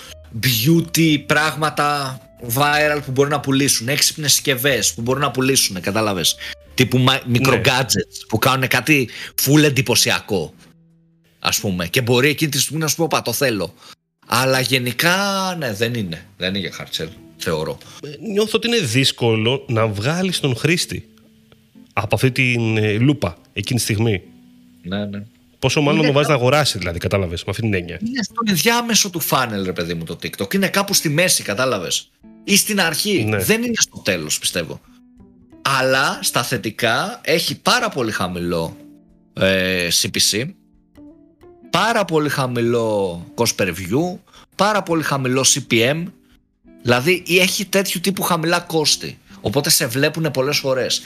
beauty 0.43 1.23
πράγματα 1.25 2.19
viral 2.53 2.99
που 3.05 3.11
μπορεί 3.11 3.29
να 3.29 3.39
πουλήσουν, 3.39 3.87
έξυπνες 3.87 4.31
συσκευές 4.33 4.93
που 4.93 5.01
μπορεί 5.01 5.19
να 5.19 5.31
πουλήσουν, 5.31 5.81
κατάλαβες. 5.81 6.35
Τύπου 6.73 7.05
μικρο 7.25 7.55
ναι. 7.55 7.61
που 8.27 8.37
κάνουν 8.37 8.67
κάτι 8.67 9.09
full 9.45 9.63
εντυπωσιακό. 9.63 10.53
Α 11.39 11.49
πούμε. 11.61 11.87
Και 11.87 12.01
μπορεί 12.01 12.29
εκείνη 12.29 12.51
τη 12.51 12.59
στιγμή 12.59 12.81
να 12.81 12.87
σου 12.87 12.95
πω, 12.95 13.07
Πα, 13.07 13.21
το 13.21 13.33
θέλω. 13.33 13.73
Αλλά 14.29 14.59
γενικά, 14.59 15.15
ναι, 15.59 15.73
δεν 15.73 15.93
είναι. 15.93 16.25
Δεν 16.37 16.49
είναι 16.49 16.59
για 16.59 16.71
hard 16.79 17.07
θεωρώ. 17.37 17.77
Ε, 18.03 18.07
νιώθω 18.31 18.51
ότι 18.53 18.67
είναι 18.67 18.79
δύσκολο 18.79 19.65
να 19.67 19.87
βγάλεις 19.87 20.39
τον 20.39 20.55
χρήστη 20.55 21.09
από 21.93 22.15
αυτή 22.15 22.31
την 22.31 22.77
ε, 22.77 22.97
λούπα 22.97 23.37
εκείνη 23.53 23.79
τη 23.79 23.85
στιγμή. 23.85 24.21
Ναι, 24.81 25.05
ναι. 25.05 25.23
Πόσο 25.59 25.81
μάλλον 25.81 26.05
το 26.05 26.11
βάζεις 26.11 26.29
να 26.29 26.35
αγοράσεις, 26.35 26.79
δηλαδή, 26.79 26.99
κατάλαβες 26.99 27.43
με 27.43 27.49
αυτή 27.49 27.61
την 27.61 27.73
έννοια. 27.73 27.99
Είναι 28.05 28.23
στον 28.23 28.45
ενδιάμεσο 28.47 29.09
του 29.09 29.19
φάνελ, 29.19 29.65
ρε 29.65 29.73
παιδί 29.73 29.93
μου, 29.93 30.03
το 30.03 30.17
TikTok. 30.23 30.53
Είναι 30.53 30.67
κάπου 30.67 30.93
στη 30.93 31.09
μέση, 31.09 31.43
κατάλαβες. 31.43 32.09
Ή 32.43 32.57
στην 32.57 32.81
αρχή. 32.81 33.23
Ναι. 33.23 33.37
Δεν 33.37 33.63
είναι 33.63 33.75
στο 33.77 34.01
τέλος, 34.03 34.39
πιστεύω. 34.39 34.81
Αλλά 35.61 36.19
στα 36.21 36.43
θετικά 36.43 37.21
έχει 37.23 37.59
πάρα 37.59 37.89
πολύ 37.89 38.11
χαμηλό 38.11 38.77
ε, 39.33 39.87
CPC, 40.01 40.47
πάρα 41.69 42.05
πολύ 42.05 42.29
χαμηλό 42.29 43.25
cost 43.35 43.55
per 43.55 43.67
view, 43.67 44.17
πάρα 44.55 44.83
πολύ 44.83 45.03
χαμηλό 45.03 45.45
CPM. 45.47 46.03
Δηλαδή 46.81 47.23
έχει 47.27 47.65
τέτοιου 47.65 47.99
τύπου 47.99 48.21
χαμηλά 48.21 48.59
κόστη. 48.59 49.17
Οπότε 49.41 49.69
σε 49.69 49.87
βλέπουν 49.87 50.31
πολλές 50.31 50.57
φορές. 50.57 51.01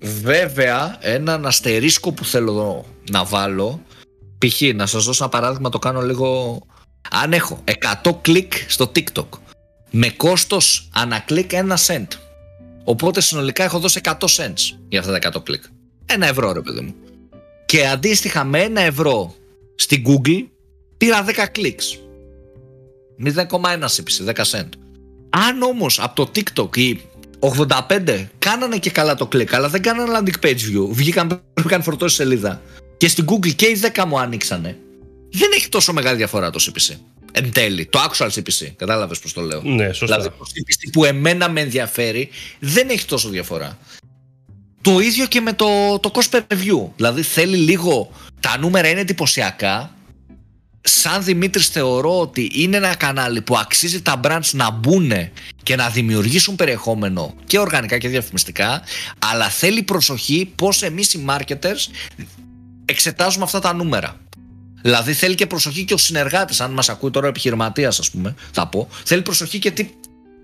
Βέβαια, 0.00 0.96
έναν 1.00 1.46
αστερίσκο 1.46 2.12
που 2.12 2.24
θέλω 2.24 2.84
να 3.10 3.24
βάλω, 3.24 3.82
π.χ. 4.38 4.60
να 4.74 4.86
σας 4.86 5.04
δώσω 5.04 5.24
ένα 5.24 5.32
παράδειγμα, 5.32 5.68
το 5.68 5.78
κάνω 5.78 6.00
λίγο... 6.02 6.60
Αν 7.10 7.32
έχω 7.32 7.64
100 8.02 8.12
κλικ 8.20 8.52
στο 8.68 8.92
TikTok, 8.94 9.26
με 9.90 10.08
κόστος 10.08 10.88
ανά 10.92 11.18
κλικ 11.18 11.52
ένα 11.52 11.78
cent. 11.86 12.06
Οπότε 12.84 13.20
συνολικά 13.20 13.64
έχω 13.64 13.78
δώσει 13.78 14.00
100 14.04 14.12
cents 14.12 14.76
για 14.88 15.00
αυτά 15.00 15.18
τα 15.18 15.38
100 15.38 15.44
κλικ. 15.44 15.62
Ένα 16.06 16.26
ευρώ 16.26 16.52
ρε 16.52 16.60
παιδί 16.60 16.80
μου. 16.80 16.94
Και 17.64 17.86
αντίστοιχα 17.86 18.44
με 18.44 18.60
ένα 18.60 18.80
ευρώ 18.80 19.34
στην 19.74 20.02
Google 20.06 20.46
πήρα 20.96 21.24
10 21.24 21.32
κλικς. 21.52 21.98
0,1 23.24 23.88
CPC, 23.88 24.34
10 24.34 24.44
cent. 24.44 24.68
Αν 25.30 25.62
όμως 25.62 26.00
από 26.00 26.14
το 26.14 26.30
TikTok 26.34 26.76
οι 26.76 27.00
85 27.38 28.26
κάνανε 28.38 28.78
και 28.78 28.90
καλά 28.90 29.14
το 29.14 29.26
κλικ, 29.26 29.54
αλλά 29.54 29.68
δεν 29.68 29.82
κάνανε 29.82 30.18
landing 30.18 30.46
page 30.46 30.50
view. 30.50 30.88
Βγήκαν, 30.90 31.42
πρέπει 31.54 31.70
να 31.70 31.80
φορτώσει 31.80 32.14
σελίδα. 32.14 32.62
Και 32.96 33.08
στην 33.08 33.24
Google 33.28 33.54
και 33.54 33.66
οι 33.66 33.80
10 33.94 34.04
μου 34.06 34.18
ανοίξανε. 34.18 34.78
Δεν 35.30 35.50
έχει 35.54 35.68
τόσο 35.68 35.92
μεγάλη 35.92 36.16
διαφορά 36.16 36.50
το 36.50 36.64
CPC. 36.66 36.94
Εν 37.32 37.52
τέλει, 37.52 37.86
το 37.86 37.98
actual 37.98 38.28
CPC. 38.28 38.66
Κατάλαβες 38.76 39.18
πώς 39.18 39.32
το 39.32 39.40
λέω. 39.40 39.62
Ναι, 39.62 39.92
σωστά. 39.92 40.16
Δηλαδή, 40.16 40.36
το 40.38 40.44
CPC 40.44 40.90
που 40.92 41.04
εμένα 41.04 41.48
με 41.48 41.60
ενδιαφέρει 41.60 42.28
δεν 42.60 42.88
έχει 42.88 43.06
τόσο 43.06 43.28
διαφορά. 43.28 43.78
Το 44.84 45.00
ίδιο 45.00 45.26
και 45.26 45.40
με 45.40 45.52
το, 45.52 45.98
το 45.98 46.10
cost 46.14 46.36
per 46.36 46.40
view. 46.50 46.88
Δηλαδή 46.96 47.22
θέλει 47.22 47.56
λίγο. 47.56 48.10
Τα 48.40 48.58
νούμερα 48.58 48.88
είναι 48.88 49.00
εντυπωσιακά. 49.00 49.94
Σαν 50.80 51.24
Δημήτρης 51.24 51.68
θεωρώ 51.68 52.20
ότι 52.20 52.50
είναι 52.54 52.76
ένα 52.76 52.94
κανάλι 52.94 53.40
που 53.42 53.56
αξίζει 53.56 54.02
τα 54.02 54.20
brands 54.24 54.50
να 54.52 54.70
μπουν 54.70 55.12
και 55.62 55.76
να 55.76 55.88
δημιουργήσουν 55.88 56.56
περιεχόμενο 56.56 57.34
και 57.46 57.58
οργανικά 57.58 57.98
και 57.98 58.08
διαφημιστικά 58.08 58.82
αλλά 59.18 59.48
θέλει 59.48 59.82
προσοχή 59.82 60.52
πως 60.54 60.82
εμείς 60.82 61.14
οι 61.14 61.24
marketers 61.28 61.90
εξετάζουμε 62.84 63.44
αυτά 63.44 63.60
τα 63.60 63.74
νούμερα. 63.74 64.16
Δηλαδή 64.82 65.12
θέλει 65.12 65.34
και 65.34 65.46
προσοχή 65.46 65.84
και 65.84 65.94
ο 65.94 65.96
συνεργάτης, 65.96 66.60
αν 66.60 66.72
μας 66.72 66.88
ακούει 66.88 67.10
τώρα 67.10 67.26
ο 67.26 67.28
επιχειρηματίας, 67.28 67.98
ας 67.98 68.10
πούμε, 68.10 68.34
θα 68.52 68.68
πω. 68.68 68.88
Θέλει 69.04 69.22
προσοχή 69.22 69.58
και 69.58 69.70
τι. 69.70 69.88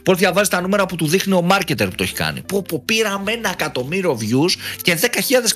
Πώς 0.03 0.19
διαβάζει 0.19 0.51
τα 0.51 0.61
νούμερα 0.61 0.87
που 0.87 0.97
του 0.97 1.07
δείχνει 1.07 1.33
ο 1.33 1.47
marketer 1.51 1.77
που 1.89 1.95
το 1.95 2.03
έχει 2.03 2.15
κάνει. 2.15 2.43
Που, 2.43 2.63
που 2.63 2.85
πήραμε 2.85 3.33
ένα 3.33 3.51
εκατομμύριο 3.51 4.19
views 4.21 4.51
και 4.83 4.99
10.000 5.01 5.07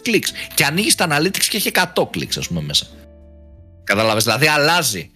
clicks. 0.08 0.28
Και 0.54 0.64
ανοίγει 0.64 0.94
τα 0.94 1.06
analytics 1.10 1.44
και 1.48 1.56
έχει 1.56 1.70
100 1.94 2.02
clicks, 2.02 2.36
ας 2.38 2.48
πούμε, 2.48 2.60
μέσα. 2.60 2.86
Κατάλαβε, 3.84 4.20
δηλαδή 4.20 4.46
αλλάζει. 4.46 5.10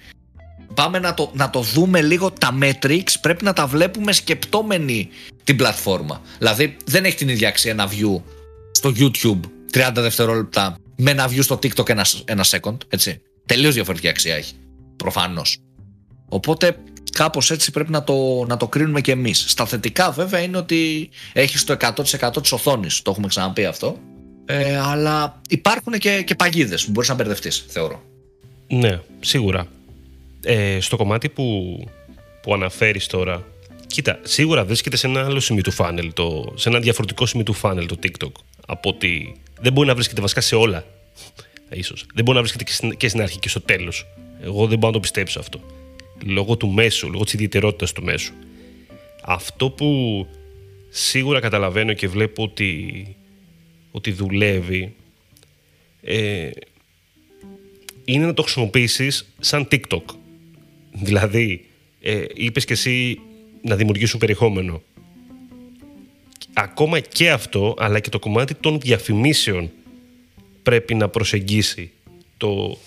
Πάμε 0.74 0.98
να 0.98 1.14
το, 1.14 1.30
να 1.34 1.50
το 1.50 1.60
δούμε 1.60 2.02
λίγο 2.02 2.30
τα 2.30 2.58
metrics, 2.62 3.12
πρέπει 3.20 3.44
να 3.44 3.52
τα 3.52 3.66
βλέπουμε 3.66 4.12
σκεπτόμενοι 4.12 5.08
την 5.44 5.56
πλατφόρμα. 5.56 6.22
Δηλαδή 6.38 6.76
δεν 6.84 7.04
έχει 7.04 7.16
την 7.16 7.28
ίδια 7.28 7.48
αξία 7.48 7.70
ένα 7.70 7.88
view 7.90 8.22
στο 8.70 8.92
YouTube 8.96 9.40
30 9.72 9.90
δευτερόλεπτα 9.94 10.76
με 10.96 11.10
ένα 11.10 11.28
view 11.28 11.42
στο 11.42 11.58
TikTok 11.62 11.88
ένα, 11.88 12.06
ένα 12.24 12.44
second, 12.44 12.76
έτσι. 12.88 13.20
Τελείως 13.46 13.74
διαφορετική 13.74 14.08
αξία 14.08 14.34
έχει. 14.34 14.54
Προφανώς. 14.96 15.58
Οπότε 16.28 16.76
κάπως 17.18 17.50
έτσι 17.50 17.70
πρέπει 17.70 17.90
να 17.90 18.04
το, 18.04 18.44
να 18.48 18.56
το 18.56 18.68
κρίνουμε 18.68 19.00
και 19.00 19.12
εμείς. 19.12 19.44
Στα 19.48 19.66
θετικά 19.66 20.10
βέβαια 20.10 20.40
είναι 20.40 20.56
ότι 20.56 21.08
έχεις 21.32 21.64
το 21.64 21.76
100% 21.80 22.42
της 22.42 22.52
οθόνης. 22.52 23.02
Το 23.02 23.10
έχουμε 23.10 23.26
ξαναπεί 23.26 23.64
αυτό. 23.64 23.96
Ε, 24.44 24.78
αλλά 24.78 25.40
υπάρχουν 25.48 25.92
και, 25.92 26.22
και 26.22 26.34
παγίδες 26.34 26.84
που 26.84 26.90
μπορείς 26.90 27.08
να 27.08 27.14
μπερδευτείς, 27.14 27.64
θεωρώ. 27.68 28.02
Ναι, 28.68 29.00
σίγουρα. 29.20 29.66
Ε, 30.42 30.80
στο 30.80 30.96
κομμάτι 30.96 31.28
που, 31.28 31.44
που 32.42 32.54
αναφέρεις 32.54 33.06
τώρα, 33.06 33.44
κοίτα, 33.86 34.18
σίγουρα 34.22 34.64
βρίσκεται 34.64 34.96
σε 34.96 35.06
ένα 35.06 35.24
άλλο 35.24 35.40
σημείο 35.40 35.62
του 35.62 35.70
φάνελ, 35.70 36.12
το, 36.12 36.52
σε 36.56 36.68
ένα 36.68 36.78
διαφορετικό 36.78 37.26
σημείο 37.26 37.44
του 37.44 37.52
φάνελ 37.52 37.86
το 37.86 37.96
TikTok. 38.02 38.32
Από 38.66 38.88
ότι 38.88 39.36
δεν 39.60 39.72
μπορεί 39.72 39.88
να 39.88 39.94
βρίσκεται 39.94 40.20
βασικά 40.20 40.40
σε 40.40 40.54
όλα 40.54 40.84
ίσως. 41.70 42.06
Δεν 42.14 42.24
μπορεί 42.24 42.36
να 42.36 42.42
βρίσκεται 42.42 42.94
και 42.96 43.08
στην 43.08 43.22
αρχή 43.22 43.38
και 43.38 43.48
στο 43.48 43.60
τέλος. 43.60 44.06
Εγώ 44.42 44.66
δεν 44.66 44.78
μπορώ 44.78 44.86
να 44.86 44.92
το 44.92 45.00
πιστέψω 45.00 45.40
αυτό. 45.40 45.60
Λόγω 46.24 46.56
του 46.56 46.68
μέσου, 46.68 47.10
λόγω 47.10 47.24
της 47.24 47.32
ιδιαιτερότητας 47.32 47.92
του 47.92 48.02
μέσου. 48.02 48.32
Αυτό 49.22 49.70
που 49.70 50.26
σίγουρα 50.88 51.40
καταλαβαίνω 51.40 51.92
και 51.92 52.08
βλέπω 52.08 52.42
ότι, 52.42 53.16
ότι 53.90 54.12
δουλεύει 54.12 54.94
ε, 56.02 56.50
είναι 58.04 58.26
να 58.26 58.34
το 58.34 58.42
χρησιμοποιήσεις 58.42 59.28
σαν 59.38 59.68
TikTok. 59.70 60.02
Δηλαδή, 60.92 61.64
ε, 62.00 62.24
είπες 62.34 62.64
και 62.64 62.72
εσύ 62.72 63.20
να 63.62 63.76
δημιουργήσουν 63.76 64.20
περιεχόμενο. 64.20 64.82
Ακόμα 66.52 67.00
και 67.00 67.30
αυτό, 67.30 67.74
αλλά 67.78 68.00
και 68.00 68.08
το 68.08 68.18
κομμάτι 68.18 68.54
των 68.54 68.80
διαφημίσεων 68.80 69.70
πρέπει 70.62 70.94
να 70.94 71.08
προσεγγίσει 71.08 71.90
το, 72.36 72.78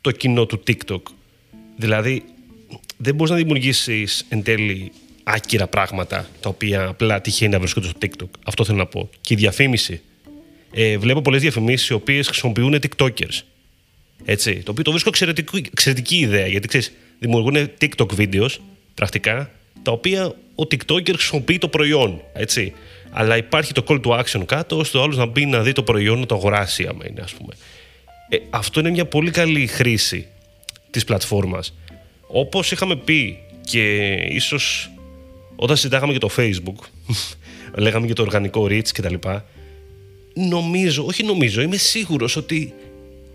το 0.00 0.10
κοινό 0.10 0.46
του 0.46 0.62
TikTok. 0.66 1.02
Δηλαδή, 1.76 2.24
δεν 3.00 3.14
μπορείς 3.14 3.32
να 3.32 3.38
δημιουργήσεις 3.38 4.24
εν 4.28 4.42
τέλει 4.42 4.92
άκυρα 5.22 5.66
πράγματα 5.66 6.28
τα 6.40 6.48
οποία 6.48 6.86
απλά 6.86 7.20
τυχαίνει 7.20 7.52
να 7.52 7.58
βρίσκονται 7.58 7.86
στο 7.86 7.98
TikTok. 8.02 8.28
Αυτό 8.44 8.64
θέλω 8.64 8.78
να 8.78 8.86
πω. 8.86 9.10
Και 9.20 9.34
η 9.34 9.36
διαφήμιση. 9.36 10.00
Ε, 10.72 10.98
βλέπω 10.98 11.22
πολλές 11.22 11.40
διαφημίσεις 11.40 11.88
οι 11.88 11.92
οποίες 11.92 12.26
χρησιμοποιούν 12.26 12.80
TikTokers. 12.82 13.40
Έτσι, 14.24 14.54
το 14.54 14.70
οποίο 14.70 14.84
το 14.84 14.90
βρίσκω 14.90 15.08
εξαιρετική, 15.08 15.64
εξαιρετική 15.72 16.16
ιδέα 16.16 16.46
γιατί 16.46 16.68
ξέρεις, 16.68 16.92
δημιουργούν 17.18 17.70
TikTok 17.80 18.06
videos 18.16 18.50
πρακτικά 18.94 19.50
τα 19.82 19.92
οποία 19.92 20.26
ο 20.54 20.62
TikToker 20.70 21.12
χρησιμοποιεί 21.12 21.58
το 21.58 21.68
προϊόν. 21.68 22.22
Έτσι 22.32 22.72
αλλά 23.10 23.36
υπάρχει 23.36 23.72
το 23.72 23.84
call 23.88 24.00
to 24.00 24.22
action 24.22 24.42
κάτω, 24.46 24.78
ώστε 24.78 24.98
ο 24.98 25.02
άλλος 25.02 25.16
να 25.16 25.26
μπει 25.26 25.46
να 25.46 25.62
δει 25.62 25.72
το 25.72 25.82
προϊόν, 25.82 26.18
να 26.18 26.26
το 26.26 26.34
αγοράσει, 26.34 26.86
άμα 26.86 27.04
είναι, 27.08 27.20
ας 27.20 27.32
πούμε. 27.32 27.54
Ε, 28.28 28.36
αυτό 28.50 28.80
είναι 28.80 28.90
μια 28.90 29.04
πολύ 29.04 29.30
καλή 29.30 29.66
χρήση 29.66 30.26
της 30.90 31.04
πλατφόρμας. 31.04 31.74
Όπως 32.28 32.72
είχαμε 32.72 32.96
πει 32.96 33.38
και 33.64 34.12
ίσως 34.12 34.90
όταν 35.56 35.76
συζητάγαμε 35.76 36.10
για 36.10 36.20
το 36.20 36.30
Facebook, 36.36 36.84
λέγαμε 37.84 38.06
για 38.06 38.14
το 38.14 38.22
οργανικό 38.22 38.66
reach 38.68 38.88
κτλ. 38.92 39.14
Νομίζω, 40.34 41.04
όχι 41.04 41.22
νομίζω, 41.22 41.62
είμαι 41.62 41.76
σίγουρος 41.76 42.36
ότι 42.36 42.74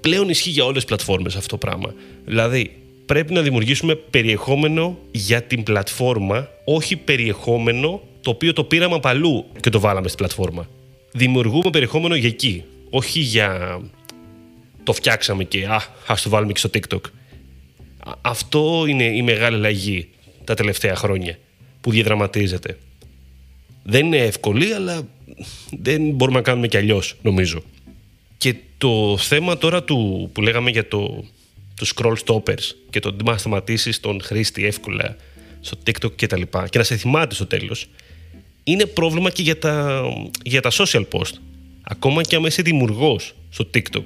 πλέον 0.02 0.30
ισχύει 0.30 0.50
για 0.50 0.64
όλες 0.64 0.76
τις 0.76 0.86
πλατφόρμες 0.86 1.36
αυτό 1.36 1.48
το 1.48 1.58
πράγμα. 1.58 1.94
Δηλαδή, 2.26 2.76
πρέπει 3.06 3.34
να 3.34 3.42
δημιουργήσουμε 3.42 3.96
περιεχόμενο 3.96 4.98
για 5.12 5.42
την 5.42 5.64
πλατφόρμα, 5.64 6.50
όχι 6.66 6.96
περιεχόμενο 6.96 8.02
το 8.22 8.30
οποίο 8.30 8.54
το 8.54 8.64
πήραμε 8.64 8.96
από 8.96 9.08
αλλού 9.08 9.46
και 9.60 9.70
το 9.70 9.80
βάλαμε 9.80 10.08
στην 10.08 10.20
πλατφόρμα. 10.20 10.68
Δημιουργούμε 11.12 11.70
περιεχόμενο 11.70 12.16
για 12.16 12.28
εκεί, 12.28 12.64
όχι 12.90 13.20
για 13.20 13.80
το 14.84 14.94
φτιάξαμε 14.94 15.44
και 15.44 15.66
α, 15.66 15.82
ας 16.08 16.22
το 16.22 16.30
βάλουμε 16.30 16.52
και 16.52 16.60
στο 16.60 16.70
TikTok. 16.74 17.02
Αυτό 18.22 18.86
είναι 18.88 19.04
η 19.04 19.22
μεγάλη 19.22 19.56
αλλαγή 19.56 20.10
τα 20.44 20.54
τελευταία 20.54 20.96
χρόνια 20.96 21.38
που 21.82 21.92
διαδραματίζεται. 21.92 22.78
Δεν 23.84 24.06
είναι 24.06 24.18
εύκολη, 24.18 24.74
αλλά 24.74 25.08
δεν 25.80 26.10
μπορούμε 26.10 26.38
να 26.38 26.44
κάνουμε 26.44 26.68
κι 26.68 26.78
αλλιώς, 26.78 27.16
νομίζω. 27.22 27.64
Και 28.38 28.56
το 28.78 29.18
θέμα 29.18 29.58
τώρα 29.58 29.84
του, 29.84 30.30
που 30.34 30.42
λέγαμε 30.42 30.70
για 30.70 30.88
το, 30.88 31.24
τους 31.76 31.94
scroll 31.96 32.16
stoppers 32.26 32.76
και 32.90 33.00
το 33.00 33.16
να 33.24 33.38
σταματήσεις 33.38 34.00
τον 34.00 34.22
χρήστη 34.22 34.66
εύκολα 34.66 35.16
στο 35.62 35.78
TikTok 35.88 36.16
και 36.16 36.28
τα 36.28 36.38
λοιπά 36.38 36.68
και 36.68 36.78
να 36.78 36.84
σε 36.84 36.98
θυμάται 36.98 37.36
στο 37.36 37.46
τέλος 37.46 37.88
είναι 38.64 38.86
πρόβλημα 38.86 39.30
και 39.30 39.42
για 39.42 39.60
τα, 39.60 40.04
για 40.44 40.62
τα 40.62 40.72
social 40.72 41.04
post. 41.12 41.34
Ακόμα 41.84 42.22
και 42.22 42.36
άμα 42.36 42.48
είσαι 42.48 42.62
δημιουργός 42.62 43.36
στο 43.50 43.70
TikTok 43.74 44.04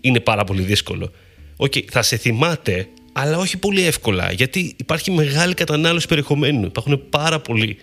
είναι 0.00 0.20
πάρα 0.20 0.44
πολύ 0.44 0.62
δύσκολο. 0.62 1.10
Οκ, 1.56 1.72
okay, 1.74 1.84
θα 1.90 2.02
σε 2.02 2.16
θυμάται, 2.16 2.88
αλλά 3.12 3.38
όχι 3.38 3.56
πολύ 3.56 3.84
εύκολα, 3.84 4.32
γιατί 4.32 4.74
υπάρχει 4.76 5.10
μεγάλη 5.10 5.54
κατανάλωση 5.54 6.06
περιεχομένου. 6.06 6.64
Υπάρχουν 6.64 7.08
πάρα 7.10 7.40
πολλοί 7.40 7.78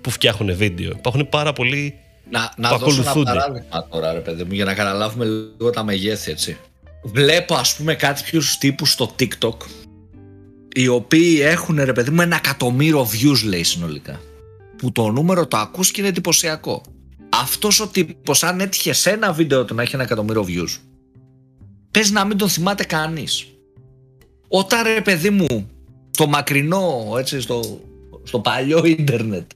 που 0.00 0.10
φτιάχνουν 0.10 0.56
βίντεο. 0.56 0.90
Υπάρχουν 0.90 1.28
πάρα 1.28 1.52
πολλοί 1.52 1.94
να, 2.30 2.52
να 2.56 2.76
δώσω 2.76 3.00
ένα 3.00 3.22
παράδειγμα 3.22 3.88
τώρα, 3.90 4.12
ρε 4.12 4.18
παιδί 4.18 4.44
μου, 4.44 4.52
για 4.52 4.64
να 4.64 4.74
καταλάβουμε 4.74 5.24
λίγο 5.24 5.70
τα 5.70 5.84
μεγέθη, 5.84 6.30
έτσι. 6.30 6.56
Βλέπω, 7.02 7.54
ας 7.54 7.76
πούμε, 7.76 7.94
κάποιους 7.94 8.58
τύπους 8.58 8.90
στο 8.90 9.14
TikTok, 9.18 9.56
οι 10.74 10.88
οποίοι 10.88 11.38
έχουν, 11.42 11.80
ρε 11.84 11.92
παιδί 11.92 12.10
μου, 12.10 12.20
ένα 12.20 12.36
εκατομμύριο 12.36 13.08
views, 13.12 13.44
λέει 13.44 13.62
συνολικά. 13.62 14.20
Που 14.76 14.92
το 14.92 15.10
νούμερο 15.10 15.46
το 15.46 15.56
ακούς 15.56 15.90
και 15.90 16.00
είναι 16.00 16.10
εντυπωσιακό. 16.10 16.82
Αυτός 17.28 17.80
ο 17.80 17.86
τύπος, 17.86 18.42
αν 18.42 18.60
έτυχε 18.60 18.92
σε 18.92 19.10
ένα 19.10 19.32
βίντεο 19.32 19.64
του 19.64 19.74
να 19.74 19.82
έχει 19.82 19.94
ένα 19.94 20.04
εκατομμύριο 20.04 20.44
views, 20.48 20.78
πες 21.90 22.10
να 22.10 22.24
μην 22.24 22.36
τον 22.36 22.48
θυμάται 22.48 22.84
κανείς. 22.84 23.46
Όταν, 24.54 24.82
ρε 24.82 25.00
παιδί 25.00 25.30
μου, 25.30 25.70
στο 26.10 26.26
μακρινό, 26.26 27.14
έτσι, 27.18 27.40
στο, 27.40 27.80
στο 28.22 28.38
παλιό 28.38 28.84
ίντερνετ, 28.84 29.50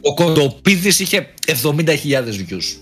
ο 0.00 0.14
Κοντοπίδης 0.14 1.00
είχε 1.00 1.34
70.000 1.46 1.92
views. 2.48 2.76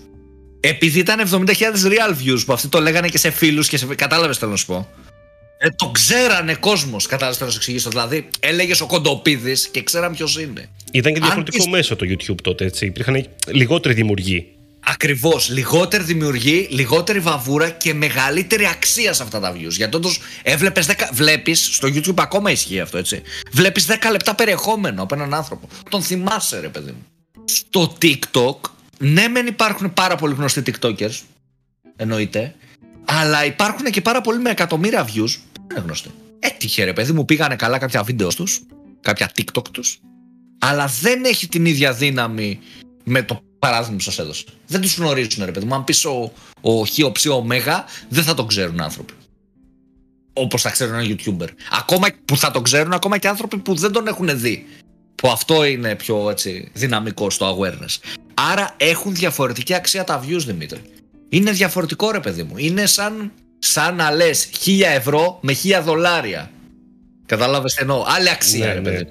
Επειδή 0.59 0.99
ήταν 0.99 1.29
70.000 1.31 1.45
real 1.83 2.11
views 2.23 2.39
που 2.45 2.53
αυτοί 2.53 2.67
το 2.67 2.79
λέγανε 2.79 3.07
και 3.07 3.17
σε 3.17 3.29
φίλους 3.29 3.67
και 3.67 3.77
σε... 3.77 3.85
Κατάλαβες 3.95 4.37
θέλω 4.37 4.51
να 4.51 4.57
σου 4.57 4.65
πω. 4.65 4.87
Ε, 5.59 5.69
το 5.75 5.89
ξέρανε 5.89 6.55
κόσμος, 6.55 7.05
κατάλαβες 7.05 7.37
θέλω 7.37 7.49
να 7.49 7.55
σου 7.55 7.61
εξηγήσω. 7.61 7.89
Δηλαδή, 7.89 8.27
έλεγες 8.39 8.81
ο 8.81 8.85
Κοντοπίδης 8.85 9.67
και 9.67 9.83
ξέραν 9.83 10.11
ποιος 10.11 10.39
είναι. 10.39 10.69
Ήταν 10.91 11.13
και 11.13 11.19
διαφορετικό 11.19 11.63
Αν... 11.63 11.69
μέσο 11.69 11.95
το 11.95 12.05
YouTube 12.09 12.41
τότε, 12.43 12.65
έτσι. 12.65 12.85
Υπήρχαν 12.85 13.25
λιγότεροι 13.47 13.93
δημιουργοί. 13.93 14.47
Ακριβώς. 14.85 15.49
Λιγότερη 15.49 16.03
δημιουργή, 16.03 16.67
λιγότερη 16.71 17.19
βαβούρα 17.19 17.69
και 17.69 17.93
μεγαλύτερη 17.93 18.65
αξία 18.65 19.13
σε 19.13 19.23
αυτά 19.23 19.39
τα 19.39 19.53
views. 19.53 19.71
Γιατί 19.71 19.95
όντως 19.95 20.19
έβλεπες 20.43 20.85
10. 20.85 21.09
Βλέπεις, 21.11 21.75
στο 21.75 21.87
YouTube 21.87 22.17
ακόμα 22.17 22.51
ισχύει 22.51 22.79
αυτό, 22.79 22.97
έτσι. 22.97 23.21
Βλέπεις 23.51 23.85
10 23.85 24.11
λεπτά 24.11 24.35
περιεχόμενο 24.35 25.01
από 25.03 25.15
έναν 25.15 25.33
άνθρωπο. 25.33 25.69
Τον 25.89 26.01
θυμάσαι, 26.01 26.59
ρε 26.59 26.69
παιδί 26.69 26.91
μου. 26.91 27.05
Στο 27.45 27.97
TikTok, 28.01 28.55
ναι, 28.97 29.27
μεν 29.27 29.47
υπάρχουν 29.47 29.93
πάρα 29.93 30.15
πολύ 30.15 30.33
γνωστοί 30.33 30.63
TikTokers. 30.65 31.19
Εννοείται. 31.95 32.55
Αλλά 33.05 33.45
υπάρχουν 33.45 33.85
και 33.85 34.01
πάρα 34.01 34.21
πολλοί 34.21 34.39
με 34.39 34.49
εκατομμύρια 34.49 35.05
views. 35.05 35.37
Δεν 35.53 35.69
είναι 35.71 35.79
γνωστοί. 35.85 36.09
Έτυχε, 36.39 36.83
ρε 36.83 36.93
παιδί 36.93 37.11
μου, 37.11 37.25
πήγανε 37.25 37.55
καλά 37.55 37.77
κάποια 37.77 38.03
βίντεος 38.03 38.35
τους, 38.35 38.61
κάποια 39.01 39.31
TikTok 39.35 39.67
τους. 39.71 39.99
Αλλά 40.59 40.91
δεν 41.01 41.23
έχει 41.23 41.47
την 41.47 41.65
ίδια 41.65 41.93
δύναμη 41.93 42.59
με 43.03 43.21
το 43.23 43.41
παράδειγμα 43.59 43.95
που 43.95 44.03
σας 44.03 44.19
έδωσα. 44.19 44.43
Δεν 44.67 44.81
τους 44.81 44.97
γνωρίζουν, 44.97 45.45
ρε 45.45 45.51
παιδί 45.51 45.65
μου. 45.65 45.75
Αν 45.75 45.83
πεις 45.83 46.05
ο, 46.05 46.31
ο 46.61 46.85
Χ, 46.85 46.89
ο 47.05 47.11
Ψ, 47.11 47.25
ο 47.25 47.41
Μέγα, 47.41 47.85
δεν 48.09 48.23
θα 48.23 48.33
τον 48.33 48.47
ξέρουν 48.47 48.81
άνθρωποι. 48.81 49.13
Όπως 50.33 50.61
θα 50.61 50.69
ξέρουν 50.69 50.93
ένα 50.93 51.15
YouTuber. 51.15 51.47
Ακόμα 51.71 52.07
που 52.25 52.37
θα 52.37 52.51
τον 52.51 52.63
ξέρουν, 52.63 52.93
ακόμα 52.93 53.17
και 53.17 53.27
άνθρωποι 53.27 53.57
που 53.57 53.75
δεν 53.75 53.91
τον 53.91 54.07
έχουν 54.07 54.39
δει. 54.39 54.65
Που 55.15 55.29
αυτό 55.29 55.63
είναι 55.63 55.95
πιο 55.95 56.29
έτσι, 56.29 56.69
δυναμικό 56.73 57.29
στο 57.29 57.57
awareness. 57.57 58.15
Άρα 58.33 58.73
έχουν 58.77 59.15
διαφορετική 59.15 59.73
αξία 59.73 60.03
τα 60.03 60.23
views, 60.23 60.43
Δημήτρη. 60.45 60.81
Είναι 61.29 61.51
διαφορετικό, 61.51 62.11
ρε 62.11 62.19
παιδί 62.19 62.43
μου. 62.43 62.57
Είναι 62.57 62.85
σαν, 62.85 63.31
σαν 63.59 63.95
να 63.95 64.11
λες 64.11 64.49
1000 64.65 64.81
ευρώ 64.95 65.39
με 65.41 65.55
1000 65.63 65.81
δολάρια. 65.83 66.51
Κατάλαβες 67.25 67.73
τι 67.73 67.81
εννοώ; 67.81 68.03
Άλλη 68.07 68.29
αξία, 68.29 68.65
ναι, 68.65 68.73
ρε 68.73 68.81
παιδί. 68.81 69.03
Ναι. 69.03 69.09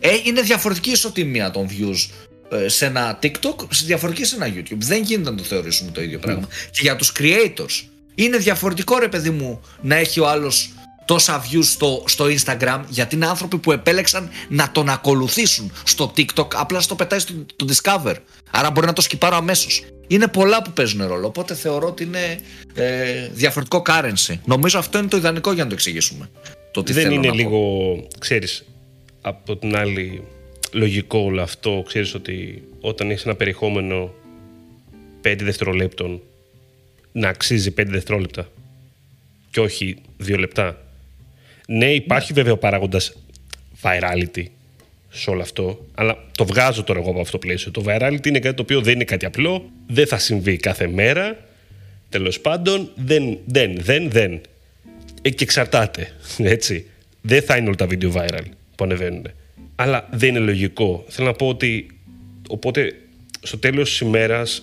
Ε, 0.00 0.16
είναι 0.24 0.40
διαφορετική 0.40 0.90
ισοτιμία 0.90 1.50
των 1.50 1.68
views 1.68 2.10
ε, 2.10 2.27
σε 2.66 2.86
ένα 2.86 3.18
TikTok, 3.22 3.66
σε 3.70 3.84
διαφορετική 3.86 4.26
σε 4.26 4.36
ένα 4.36 4.54
YouTube. 4.54 4.78
Δεν 4.78 5.02
γίνεται 5.02 5.30
να 5.30 5.36
το 5.36 5.42
θεωρήσουμε 5.42 5.90
το 5.90 6.02
ίδιο 6.02 6.18
πράγμα. 6.18 6.46
Mm. 6.46 6.68
Και 6.70 6.80
για 6.82 6.96
τους 6.96 7.12
creators 7.18 7.84
είναι 8.14 8.36
διαφορετικό 8.36 8.98
ρε 8.98 9.08
παιδί 9.08 9.30
μου 9.30 9.60
να 9.80 9.94
έχει 9.94 10.20
ο 10.20 10.28
άλλος 10.28 10.72
τόσα 11.04 11.44
views 11.44 11.64
στο, 11.64 12.04
στο 12.06 12.24
Instagram 12.24 12.80
γιατί 12.88 13.14
είναι 13.14 13.26
άνθρωποι 13.26 13.58
που 13.58 13.72
επέλεξαν 13.72 14.30
να 14.48 14.70
τον 14.70 14.88
ακολουθήσουν 14.88 15.72
στο 15.84 16.12
TikTok 16.16 16.54
απλά 16.54 16.80
στο 16.80 16.94
πετάει 16.94 17.18
στο, 17.18 17.32
το 17.56 17.66
Discover 17.68 18.14
άρα 18.50 18.70
μπορεί 18.70 18.86
να 18.86 18.92
το 18.92 19.00
σκυπάρω 19.00 19.36
αμέσως 19.36 19.84
είναι 20.06 20.28
πολλά 20.28 20.62
που 20.62 20.70
παίζουν 20.70 21.06
ρόλο 21.06 21.26
οπότε 21.26 21.54
θεωρώ 21.54 21.86
ότι 21.86 22.02
είναι 22.02 22.40
ε, 22.74 23.28
διαφορετικό 23.32 23.82
currency 23.86 24.34
νομίζω 24.44 24.78
αυτό 24.78 24.98
είναι 24.98 25.08
το 25.08 25.16
ιδανικό 25.16 25.52
για 25.52 25.62
να 25.62 25.68
το 25.68 25.74
εξηγήσουμε 25.74 26.30
το 26.72 26.82
τι 26.82 26.92
δεν 26.92 27.10
είναι 27.10 27.30
λίγο 27.30 27.60
ξέρεις 28.18 28.64
από 29.20 29.56
την 29.56 29.76
άλλη 29.76 30.22
λογικό 30.72 31.18
όλο 31.18 31.42
αυτό. 31.42 31.84
Ξέρεις 31.86 32.14
ότι 32.14 32.62
όταν 32.80 33.10
έχεις 33.10 33.24
ένα 33.24 33.34
περιεχόμενο 33.34 34.14
5 35.22 35.36
δευτερολέπτων 35.38 36.20
να 37.12 37.28
αξίζει 37.28 37.74
5 37.78 37.84
δευτερόλεπτα 37.86 38.48
και 39.50 39.60
όχι 39.60 39.96
2 40.26 40.38
λεπτά. 40.38 40.82
Ναι, 41.66 41.92
υπάρχει 41.94 42.32
βέβαια 42.32 42.52
ο 42.52 42.56
παράγοντας 42.56 43.16
virality 43.82 44.44
σε 45.10 45.30
όλο 45.30 45.40
αυτό, 45.40 45.86
αλλά 45.94 46.24
το 46.36 46.46
βγάζω 46.46 46.82
τώρα 46.82 47.00
εγώ 47.00 47.10
από 47.10 47.20
αυτό 47.20 47.32
το 47.32 47.38
πλαίσιο. 47.38 47.70
Το 47.70 47.84
virality 47.86 48.26
είναι 48.26 48.38
κάτι 48.38 48.56
το 48.56 48.62
οποίο 48.62 48.80
δεν 48.80 48.94
είναι 48.94 49.04
κάτι 49.04 49.26
απλό, 49.26 49.70
δεν 49.86 50.06
θα 50.06 50.18
συμβεί 50.18 50.56
κάθε 50.56 50.88
μέρα, 50.88 51.38
τέλος 52.08 52.40
πάντων, 52.40 52.90
δεν, 52.94 53.38
δεν, 53.46 53.76
δεν, 53.80 54.10
δεν. 54.10 54.40
Ε, 55.22 55.30
και 55.30 55.44
εξαρτάται, 55.44 56.12
έτσι. 56.38 56.86
Δεν 57.20 57.42
θα 57.42 57.56
είναι 57.56 57.66
όλα 57.66 57.76
τα 57.76 57.86
βίντεο 57.86 58.12
viral 58.14 58.44
που 58.74 58.84
ανεβαίνουν 58.84 59.26
αλλά 59.80 60.08
δεν 60.10 60.28
είναι 60.28 60.38
λογικό. 60.38 61.04
Θέλω 61.08 61.26
να 61.26 61.32
πω 61.32 61.48
ότι 61.48 61.86
οπότε 62.48 62.94
στο 63.42 63.58
τέλος 63.58 63.88
της 63.88 64.00
ημέρας 64.00 64.62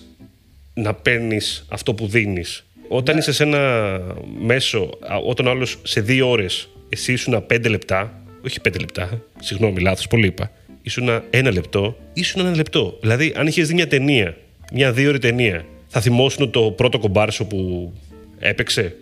να 0.74 0.94
παίρνεις 0.94 1.66
αυτό 1.68 1.94
που 1.94 2.06
δίνεις. 2.06 2.64
Όταν 2.88 3.14
ναι. 3.14 3.20
είσαι 3.20 3.32
σε 3.32 3.42
ένα 3.42 4.00
μέσο, 4.38 4.90
όταν 5.26 5.46
ο 5.46 5.50
άλλος 5.50 5.78
σε 5.82 6.00
δύο 6.00 6.30
ώρες 6.30 6.68
εσύ 6.88 7.12
ήσουν 7.12 7.46
πέντε 7.46 7.68
λεπτά, 7.68 8.22
όχι 8.44 8.60
πέντε 8.60 8.78
λεπτά, 8.78 9.22
συγγνώμη 9.40 9.80
λάθος, 9.80 10.06
πολύ 10.06 10.26
είπα, 10.26 10.50
ήσουν 10.82 11.08
ένα 11.30 11.52
λεπτό, 11.52 11.96
ήσουν 12.12 12.46
ένα 12.46 12.56
λεπτό. 12.56 12.98
Δηλαδή 13.00 13.32
αν 13.36 13.46
είχες 13.46 13.68
δει 13.68 13.74
μια 13.74 13.88
ταινία, 13.88 14.36
μια 14.72 14.92
δύο 14.92 15.08
ώρη 15.08 15.18
ταινία, 15.18 15.66
θα 15.88 16.00
θυμόσουν 16.00 16.50
το 16.50 16.60
πρώτο 16.60 16.98
κομπάρσο 16.98 17.44
που 17.44 17.92
έπαιξε; 18.38 18.96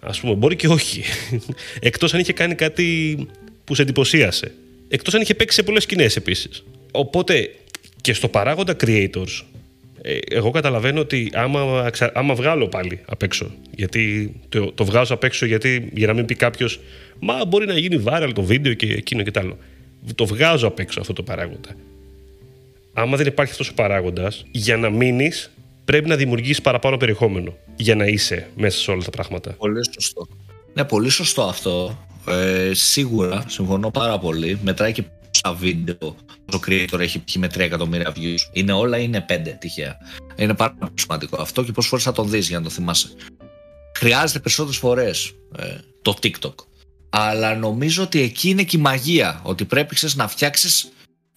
Ας 0.00 0.20
πούμε, 0.20 0.34
μπορεί 0.34 0.56
και 0.56 0.68
όχι. 0.68 1.02
Εκτός 1.80 2.14
αν 2.14 2.20
είχε 2.20 2.32
κάνει 2.32 2.54
κάτι 2.54 3.16
που 3.64 3.74
σε 3.74 3.82
εντυπωσίασε. 3.82 4.52
Εκτός 4.94 5.14
αν 5.14 5.20
είχε 5.20 5.34
παίξει 5.34 5.56
σε 5.56 5.62
πολλές 5.62 5.82
σκηνές 5.82 6.16
επίσης. 6.16 6.64
Οπότε 6.92 7.54
και 8.00 8.12
στο 8.12 8.28
παράγοντα 8.28 8.76
creators, 8.84 9.42
ε, 10.02 10.18
εγώ 10.30 10.50
καταλαβαίνω 10.50 11.00
ότι 11.00 11.30
άμα, 11.34 11.90
άμα 12.12 12.34
βγάλω 12.34 12.68
πάλι 12.68 13.00
απ' 13.06 13.22
έξω, 13.22 13.50
γιατί 13.74 14.32
το, 14.48 14.72
το 14.72 14.84
βγάζω 14.84 15.14
απ' 15.14 15.24
έξω 15.24 15.46
γιατί, 15.46 15.90
για 15.94 16.06
να 16.06 16.12
μην 16.12 16.24
πει 16.24 16.34
κάποιος, 16.34 16.80
μα 17.18 17.44
μπορεί 17.44 17.66
να 17.66 17.78
γίνει 17.78 18.02
viral 18.06 18.30
το 18.34 18.42
βίντεο 18.42 18.74
και 18.74 18.92
εκείνο 18.92 19.22
και 19.22 19.30
τ' 19.30 19.38
άλλο. 19.38 19.58
Το 20.14 20.26
βγάζω 20.26 20.66
απ' 20.66 20.78
έξω 20.78 21.00
αυτό 21.00 21.12
το 21.12 21.22
παράγοντα. 21.22 21.76
Άμα 22.92 23.16
δεν 23.16 23.26
υπάρχει 23.26 23.52
αυτός 23.52 23.68
ο 23.68 23.74
παράγοντας, 23.74 24.44
για 24.50 24.76
να 24.76 24.90
μείνεις, 24.90 25.50
πρέπει 25.84 26.08
να 26.08 26.16
δημιουργήσει 26.16 26.62
παραπάνω 26.62 26.96
περιεχόμενο 26.96 27.56
για 27.76 27.94
να 27.94 28.04
είσαι 28.04 28.48
μέσα 28.56 28.78
σε 28.78 28.90
όλα 28.90 29.02
τα 29.02 29.10
πράγματα. 29.10 29.52
Πολύ 29.52 29.80
σωστό. 29.92 30.28
Ναι, 30.74 30.84
πολύ 30.84 31.08
σωστό 31.08 31.42
αυτό. 31.42 31.98
Ε, 32.26 32.70
σίγουρα, 32.74 33.44
συμφωνώ 33.48 33.90
πάρα 33.90 34.18
πολύ. 34.18 34.58
Μετράει 34.62 34.92
και 34.92 35.02
πόσα 35.02 35.56
βίντεο 35.56 36.16
το 36.44 36.60
creator 36.66 36.98
έχει 36.98 37.18
πει 37.18 37.38
με 37.38 37.46
3 37.46 37.58
εκατομμύρια 37.58 38.12
views. 38.16 38.38
Είναι 38.52 38.72
όλα 38.72 38.98
είναι 38.98 39.24
5 39.28 39.32
τυχαία. 39.58 39.96
Είναι 40.36 40.54
πάρα 40.54 40.74
πολύ 40.78 40.92
σημαντικό 40.94 41.42
αυτό 41.42 41.62
και 41.62 41.72
πόσε 41.72 41.88
φορές 41.88 42.04
θα 42.04 42.12
το 42.12 42.24
δεις 42.24 42.48
για 42.48 42.58
να 42.58 42.64
το 42.64 42.70
θυμάσαι. 42.70 43.08
Χρειάζεται 43.96 44.38
περισσότερες 44.38 44.78
φορές 44.78 45.32
ε, 45.58 45.76
το 46.02 46.16
TikTok. 46.22 46.54
Αλλά 47.10 47.54
νομίζω 47.54 48.02
ότι 48.02 48.20
εκεί 48.20 48.48
είναι 48.48 48.62
και 48.62 48.76
η 48.76 48.80
μαγεία. 48.80 49.40
Ότι 49.42 49.64
πρέπει 49.64 49.94
ξέρεις, 49.94 50.16
να 50.16 50.28
φτιάξεις, 50.28 50.88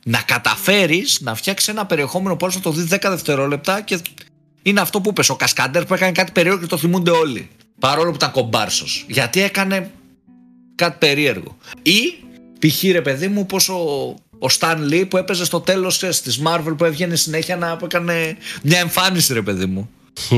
να 0.06 0.22
καταφέρεις 0.22 1.20
να 1.22 1.36
φτιάξεις 1.36 1.68
ένα 1.68 1.86
περιεχόμενο 1.86 2.36
που 2.36 2.46
να 2.46 2.60
το 2.60 2.72
δεις 2.72 2.88
10 2.94 2.98
δευτερόλεπτα 3.02 3.82
και 3.82 4.00
είναι 4.62 4.80
αυτό 4.80 5.02
που 5.02 5.10
είπες 5.10 5.30
ο 5.30 5.36
Κασκάντερ 5.36 5.86
που 5.86 5.94
έκανε 5.94 6.12
κάτι 6.12 6.32
περίεργο 6.32 6.60
και 6.60 6.68
το 6.68 6.78
θυμούνται 6.78 7.12
όλοι. 7.12 7.50
Παρόλο 7.80 8.10
που 8.10 8.16
ήταν 8.16 8.32
κομπάρσος. 8.32 9.06
Γιατί 9.08 9.42
έκανε 9.42 9.92
κάτι 10.76 10.96
περίεργο. 11.00 11.58
Ή 11.82 12.14
π.χ. 12.60 12.84
ρε 12.84 13.02
παιδί 13.02 13.28
μου 13.28 13.46
πως 13.46 13.70
ο, 13.70 14.16
ο 14.40 14.48
Stan 14.60 14.78
Lee 14.92 15.06
που 15.10 15.18
έπαιζε 15.18 15.46
στο 15.46 15.60
τέλος 15.60 15.98
της 15.98 16.42
Marvel 16.46 16.74
που 16.78 16.86
έβγαινε 16.86 17.16
συνέχεια 17.16 17.56
να 17.56 17.78
έκανε 17.84 18.38
μια 18.64 18.80
εμφάνιση 18.80 19.34
ρε 19.34 19.42
παιδί 19.42 19.66
μου. 19.66 19.90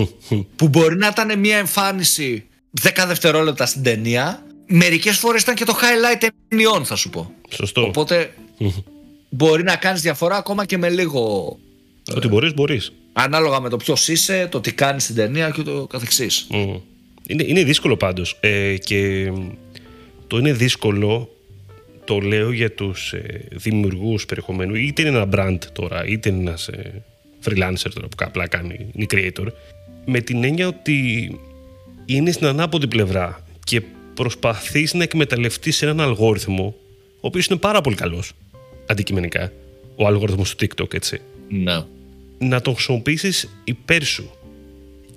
που 0.56 0.67
μπορεί 0.67 0.97
να 0.97 1.08
ήταν 1.08 1.39
μια 1.39 1.58
εμφάνιση 1.58 2.45
10 2.82 2.89
δευτερόλεπτα 3.08 3.65
στην 3.65 3.84
ταινία 3.84 4.45
μερικές 4.67 5.17
φορές 5.17 5.41
ήταν 5.41 5.56
και 5.56 5.65
το 5.65 5.76
highlight 5.82 6.30
ταινιών 6.50 6.86
θα 6.86 6.95
σου 6.95 7.10
πω. 7.10 7.32
Σωστό. 7.50 7.82
Οπότε 7.82 8.34
μπορεί 9.30 9.63
να 9.63 9.76
κάνεις 9.76 10.02
διαφορά 10.02 10.36
ακόμα 10.36 10.65
και 10.65 10.78
με 10.78 10.89
λίγο... 10.89 11.58
Ότι 12.15 12.28
μπορείς, 12.28 12.54
μπορείς. 12.54 12.91
Ανάλογα 13.13 13.60
με 13.60 13.69
το 13.69 13.78
ποιος 13.78 14.08
είσαι, 14.08 14.47
το 14.52 14.62
τι 14.62 14.73
κάνεις 14.73 15.04
στην 15.04 15.15
ταινία 15.15 15.50
και 15.50 15.62
το 15.62 15.88
καθεξής. 15.88 16.47
Mm. 16.52 16.82
Είναι, 17.28 17.43
είναι 17.47 17.63
δύσκολο 17.63 17.97
πάντως 17.97 18.38
ε, 18.39 18.78
και 18.78 19.32
το 20.27 20.37
είναι 20.37 20.53
δύσκολο 20.53 21.29
το 22.03 22.19
λέω 22.19 22.51
για 22.51 22.71
τους 22.71 23.13
ε, 23.13 23.47
δημιουργούς 23.51 24.25
περιεχομένου 24.25 24.75
είτε 24.75 25.01
είναι 25.01 25.17
ένα 25.17 25.29
brand 25.31 25.57
τώρα 25.73 26.05
είτε 26.05 26.29
είναι 26.29 26.39
ένας 26.39 26.67
ε, 26.67 27.03
freelancer 27.43 27.89
τώρα 27.93 28.07
που 28.07 28.15
απλά 28.17 28.47
κάνει, 28.47 28.87
είναι 28.93 29.05
creator 29.11 29.47
με 30.05 30.19
την 30.19 30.43
έννοια 30.43 30.67
ότι 30.67 31.39
είναι 32.05 32.31
στην 32.31 32.47
ανάποδη 32.47 32.87
πλευρά 32.87 33.43
και 33.63 33.81
προσπαθείς 34.13 34.93
να 34.93 35.03
εκμεταλλευτείς 35.03 35.81
έναν 35.81 36.01
αλγόριθμο 36.01 36.75
ο 37.15 37.27
οποίος 37.27 37.45
είναι 37.45 37.59
πάρα 37.59 37.81
πολύ 37.81 37.95
καλός 37.95 38.31
αντικειμενικά 38.85 39.51
ο 39.95 40.07
αλγόριθμος 40.07 40.55
του 40.55 40.65
TikTok 40.65 40.93
έτσι. 40.93 41.21
Ναι. 41.49 41.83
να 42.37 42.61
τον 42.61 42.73
χρησιμοποιήσεις 42.73 43.49
υπέρ 43.63 44.03
σου. 44.03 44.31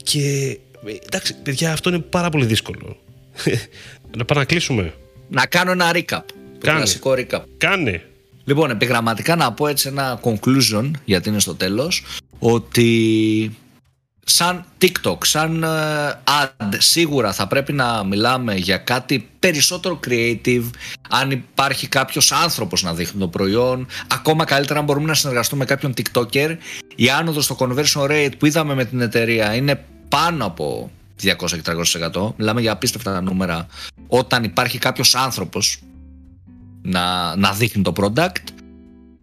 Και 0.02 0.58
εντάξει 1.06 1.34
παιδιά 1.42 1.72
αυτό 1.72 1.88
είναι 1.88 1.98
πάρα 1.98 2.30
πολύ 2.30 2.46
δύσκολο 2.46 2.96
να 4.16 4.24
παρακλείσουμε 4.24 4.94
να 5.28 5.46
κάνω 5.46 5.70
ένα 5.70 5.90
recap 5.94 6.02
το 6.08 6.66
Κάνε. 6.66 6.78
κλασικό 6.78 7.14
recap 7.16 7.42
κάνε 7.58 8.04
Λοιπόν, 8.44 8.70
επιγραμματικά 8.70 9.36
να 9.36 9.52
πω 9.52 9.66
έτσι 9.66 9.88
ένα 9.88 10.20
conclusion, 10.22 10.90
γιατί 11.04 11.28
είναι 11.28 11.40
στο 11.40 11.54
τέλος, 11.54 12.04
ότι 12.38 13.56
σαν 14.24 14.64
TikTok, 14.80 15.16
σαν 15.24 15.62
ε, 15.62 15.66
ad, 16.24 16.74
σίγουρα 16.78 17.32
θα 17.32 17.46
πρέπει 17.46 17.72
να 17.72 18.04
μιλάμε 18.04 18.54
για 18.54 18.76
κάτι 18.76 19.28
περισσότερο 19.38 20.00
creative, 20.06 20.64
αν 21.10 21.30
υπάρχει 21.30 21.88
κάποιος 21.88 22.32
άνθρωπος 22.32 22.82
να 22.82 22.94
δείχνει 22.94 23.20
το 23.20 23.28
προϊόν, 23.28 23.86
ακόμα 24.08 24.44
καλύτερα 24.44 24.78
αν 24.78 24.84
μπορούμε 24.84 25.06
να 25.06 25.14
συνεργαστούμε 25.14 25.60
με 25.60 25.74
κάποιον 25.74 25.94
TikToker. 25.96 26.56
Η 26.96 27.08
άνοδος 27.08 27.44
στο 27.44 27.56
conversion 27.58 28.10
rate 28.10 28.32
που 28.38 28.46
είδαμε 28.46 28.74
με 28.74 28.84
την 28.84 29.00
εταιρεία 29.00 29.54
είναι 29.54 29.84
πάνω 30.08 30.44
από 30.44 30.90
200-300%. 31.22 32.32
Μιλάμε 32.36 32.60
για 32.60 32.72
απίστευτα 32.72 33.20
νούμερα. 33.20 33.66
Όταν 34.06 34.44
υπάρχει 34.44 34.78
κάποιος 34.78 35.14
άνθρωπος 35.14 35.82
να, 36.82 37.36
να 37.36 37.52
δείχνει 37.52 37.82
το 37.82 37.92
product 37.96 38.44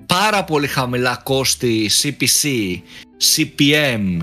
πάρα 0.05 0.43
πολύ 0.43 0.67
χαμηλά 0.67 1.19
κόστη 1.23 1.89
CPC, 2.01 2.47
CPM, 3.35 4.17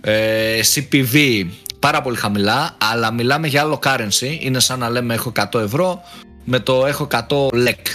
ε, 0.00 0.60
CPV 0.74 1.46
πάρα 1.78 2.02
πολύ 2.02 2.16
χαμηλά 2.16 2.76
αλλά 2.92 3.10
μιλάμε 3.10 3.46
για 3.46 3.60
άλλο 3.60 3.80
currency. 3.84 4.36
Είναι 4.40 4.60
σαν 4.60 4.78
να 4.78 4.90
λέμε 4.90 5.14
έχω 5.14 5.32
100 5.52 5.60
ευρώ 5.60 6.02
με 6.44 6.60
το 6.60 6.86
έχω 6.86 7.06
100 7.10 7.18
lek 7.48 7.94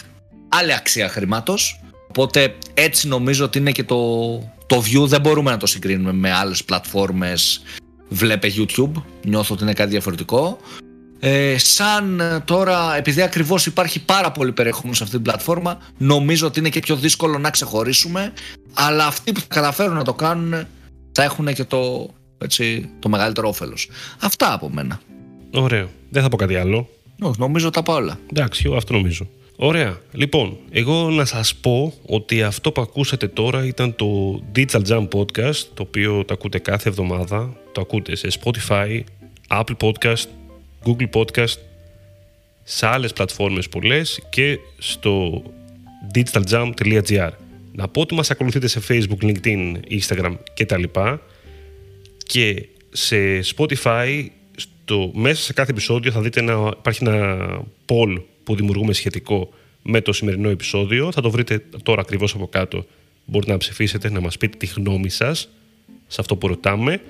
άλλη 0.49 0.73
αξία 0.73 1.09
χρήματος 1.09 1.81
οπότε 2.09 2.55
έτσι 2.73 3.07
νομίζω 3.07 3.45
ότι 3.45 3.57
είναι 3.57 3.71
και 3.71 3.83
το, 3.83 4.37
το 4.65 4.83
view. 4.85 5.05
Δεν 5.07 5.21
μπορούμε 5.21 5.51
να 5.51 5.57
το 5.57 5.65
συγκρίνουμε 5.65 6.13
με 6.13 6.31
άλλες 6.31 6.63
πλατφόρμες 6.63 7.61
βλέπε 8.09 8.51
YouTube 8.55 8.91
νιώθω 9.23 9.53
ότι 9.53 9.63
είναι 9.63 9.73
κάτι 9.73 9.89
διαφορετικό 9.89 10.57
ε, 11.19 11.57
σαν 11.57 12.19
ε, 12.19 12.39
τώρα, 12.45 12.95
επειδή 12.97 13.21
ακριβώς 13.21 13.65
υπάρχει 13.65 14.03
πάρα 14.05 14.31
πολύ 14.31 14.51
περιεχόμενο 14.51 14.93
σε 14.93 15.03
αυτή 15.03 15.15
την 15.15 15.25
πλατφόρμα, 15.25 15.77
νομίζω 15.97 16.47
ότι 16.47 16.59
είναι 16.59 16.69
και 16.69 16.79
πιο 16.79 16.95
δύσκολο 16.95 17.37
να 17.37 17.49
ξεχωρίσουμε, 17.49 18.33
αλλά 18.73 19.05
αυτοί 19.05 19.31
που 19.31 19.39
θα 19.39 19.45
καταφέρουν 19.47 19.95
να 19.95 20.03
το 20.03 20.13
κάνουν 20.13 20.65
θα 21.11 21.23
έχουν 21.23 21.53
και 21.53 21.63
το, 21.63 22.09
έτσι, 22.37 22.89
το 22.99 23.09
μεγαλύτερο 23.09 23.47
όφελος. 23.47 23.89
Αυτά 24.19 24.53
από 24.53 24.69
μένα. 24.69 24.99
Ωραίο. 25.53 25.89
Δεν 26.09 26.23
θα 26.23 26.29
πω 26.29 26.37
κάτι 26.37 26.55
άλλο. 26.55 26.89
Όχι, 27.21 27.39
νομίζω 27.39 27.69
τα 27.69 27.83
πάω 27.83 27.95
όλα. 27.95 28.19
Εντάξει, 28.33 28.61
εγώ 28.65 28.75
αυτό 28.75 28.93
νομίζω. 28.93 29.27
Ωραία. 29.59 29.97
Λοιπόν, 30.11 30.57
εγώ 30.71 31.09
να 31.09 31.25
σας 31.25 31.55
πω 31.55 31.93
ότι 32.05 32.43
αυτό 32.43 32.71
που 32.71 32.81
ακούσατε 32.81 33.27
τώρα 33.27 33.65
ήταν 33.65 33.95
το 33.95 34.41
Digital 34.55 34.81
Jam 34.87 35.07
Podcast, 35.07 35.55
το 35.73 35.81
οποίο 35.81 36.25
το 36.25 36.33
ακούτε 36.33 36.59
κάθε 36.59 36.89
εβδομάδα. 36.89 37.57
Το 37.71 37.81
ακούτε 37.81 38.15
σε 38.15 38.27
Spotify, 38.41 38.99
Apple 39.47 39.75
Podcast, 39.79 40.25
Google 40.85 41.09
Podcast, 41.13 41.57
σε 42.63 42.87
άλλες 42.87 43.13
πλατφόρμες 43.13 43.69
πολλές 43.69 44.21
και 44.29 44.59
στο 44.77 45.43
digitaljump.gr. 46.13 47.29
Να 47.73 47.87
πω 47.87 48.01
ότι 48.01 48.15
μας 48.15 48.31
ακολουθείτε 48.31 48.67
σε 48.67 48.81
Facebook, 48.89 49.23
LinkedIn, 49.23 49.75
Instagram 49.89 50.35
και 50.53 50.65
τα 50.65 50.77
λοιπά 50.77 51.21
και 52.17 52.67
σε 52.89 53.17
Spotify 53.55 54.25
στο, 54.55 55.11
μέσα 55.13 55.41
σε 55.41 55.53
κάθε 55.53 55.71
επεισόδιο 55.71 56.11
θα 56.11 56.21
δείτε 56.21 56.41
να 56.41 56.71
υπάρχει 56.77 57.03
ένα 57.05 57.47
poll 57.85 58.21
που 58.47 58.55
δημιουργούμε 58.55 58.93
σχετικό 58.93 59.49
με 59.81 60.01
το 60.01 60.13
σημερινό 60.13 60.49
επεισόδιο. 60.49 61.11
Θα 61.11 61.21
το 61.21 61.29
βρείτε 61.29 61.63
τώρα 61.83 62.01
ακριβώς 62.01 62.33
από 62.33 62.47
κάτω. 62.47 62.85
Μπορείτε 63.25 63.51
να 63.51 63.57
ψηφίσετε, 63.57 64.09
να 64.09 64.19
μας 64.19 64.37
πείτε 64.37 64.57
τη 64.57 64.65
γνώμη 64.65 65.09
σας 65.09 65.49
σε 66.07 66.21
αυτό 66.21 66.35
που 66.35 66.47
ρωτάμε 66.47 67.01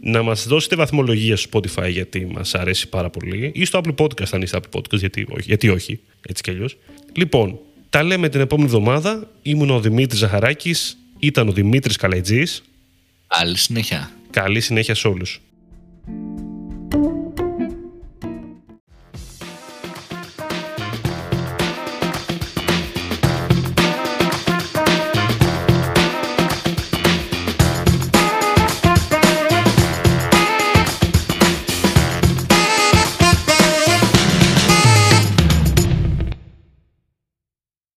να 0.00 0.22
μας 0.22 0.46
δώσετε 0.46 0.76
βαθμολογία 0.76 1.36
στο 1.36 1.50
Spotify 1.52 1.90
γιατί 1.90 2.26
μας 2.32 2.54
αρέσει 2.54 2.88
πάρα 2.88 3.10
πολύ 3.10 3.50
ή 3.54 3.64
στο 3.64 3.80
Apple 3.84 3.94
Podcast 4.04 4.28
αν 4.30 4.42
είστε 4.42 4.58
Apple 4.58 4.78
Podcast 4.78 4.98
γιατί 4.98 5.26
όχι, 5.30 5.42
γιατί 5.46 5.68
όχι 5.68 6.00
έτσι 6.28 6.42
κι 6.42 6.50
αλλιώς. 6.50 6.76
Λοιπόν, 7.12 7.58
τα 7.90 8.02
λέμε 8.02 8.28
την 8.28 8.40
επόμενη 8.40 8.68
εβδομάδα. 8.68 9.30
Ήμουν 9.42 9.70
ο 9.70 9.80
Δημήτρης 9.80 10.18
Ζαχαράκης, 10.18 10.98
ήταν 11.18 11.48
ο 11.48 11.52
Δημήτρης 11.52 11.96
Καλαϊτζής. 11.96 12.62
Καλή 13.26 13.58
συνέχεια. 13.58 14.10
Καλή 14.30 14.60
συνέχεια 14.60 14.94
σε 14.94 15.08
όλους. 15.08 15.40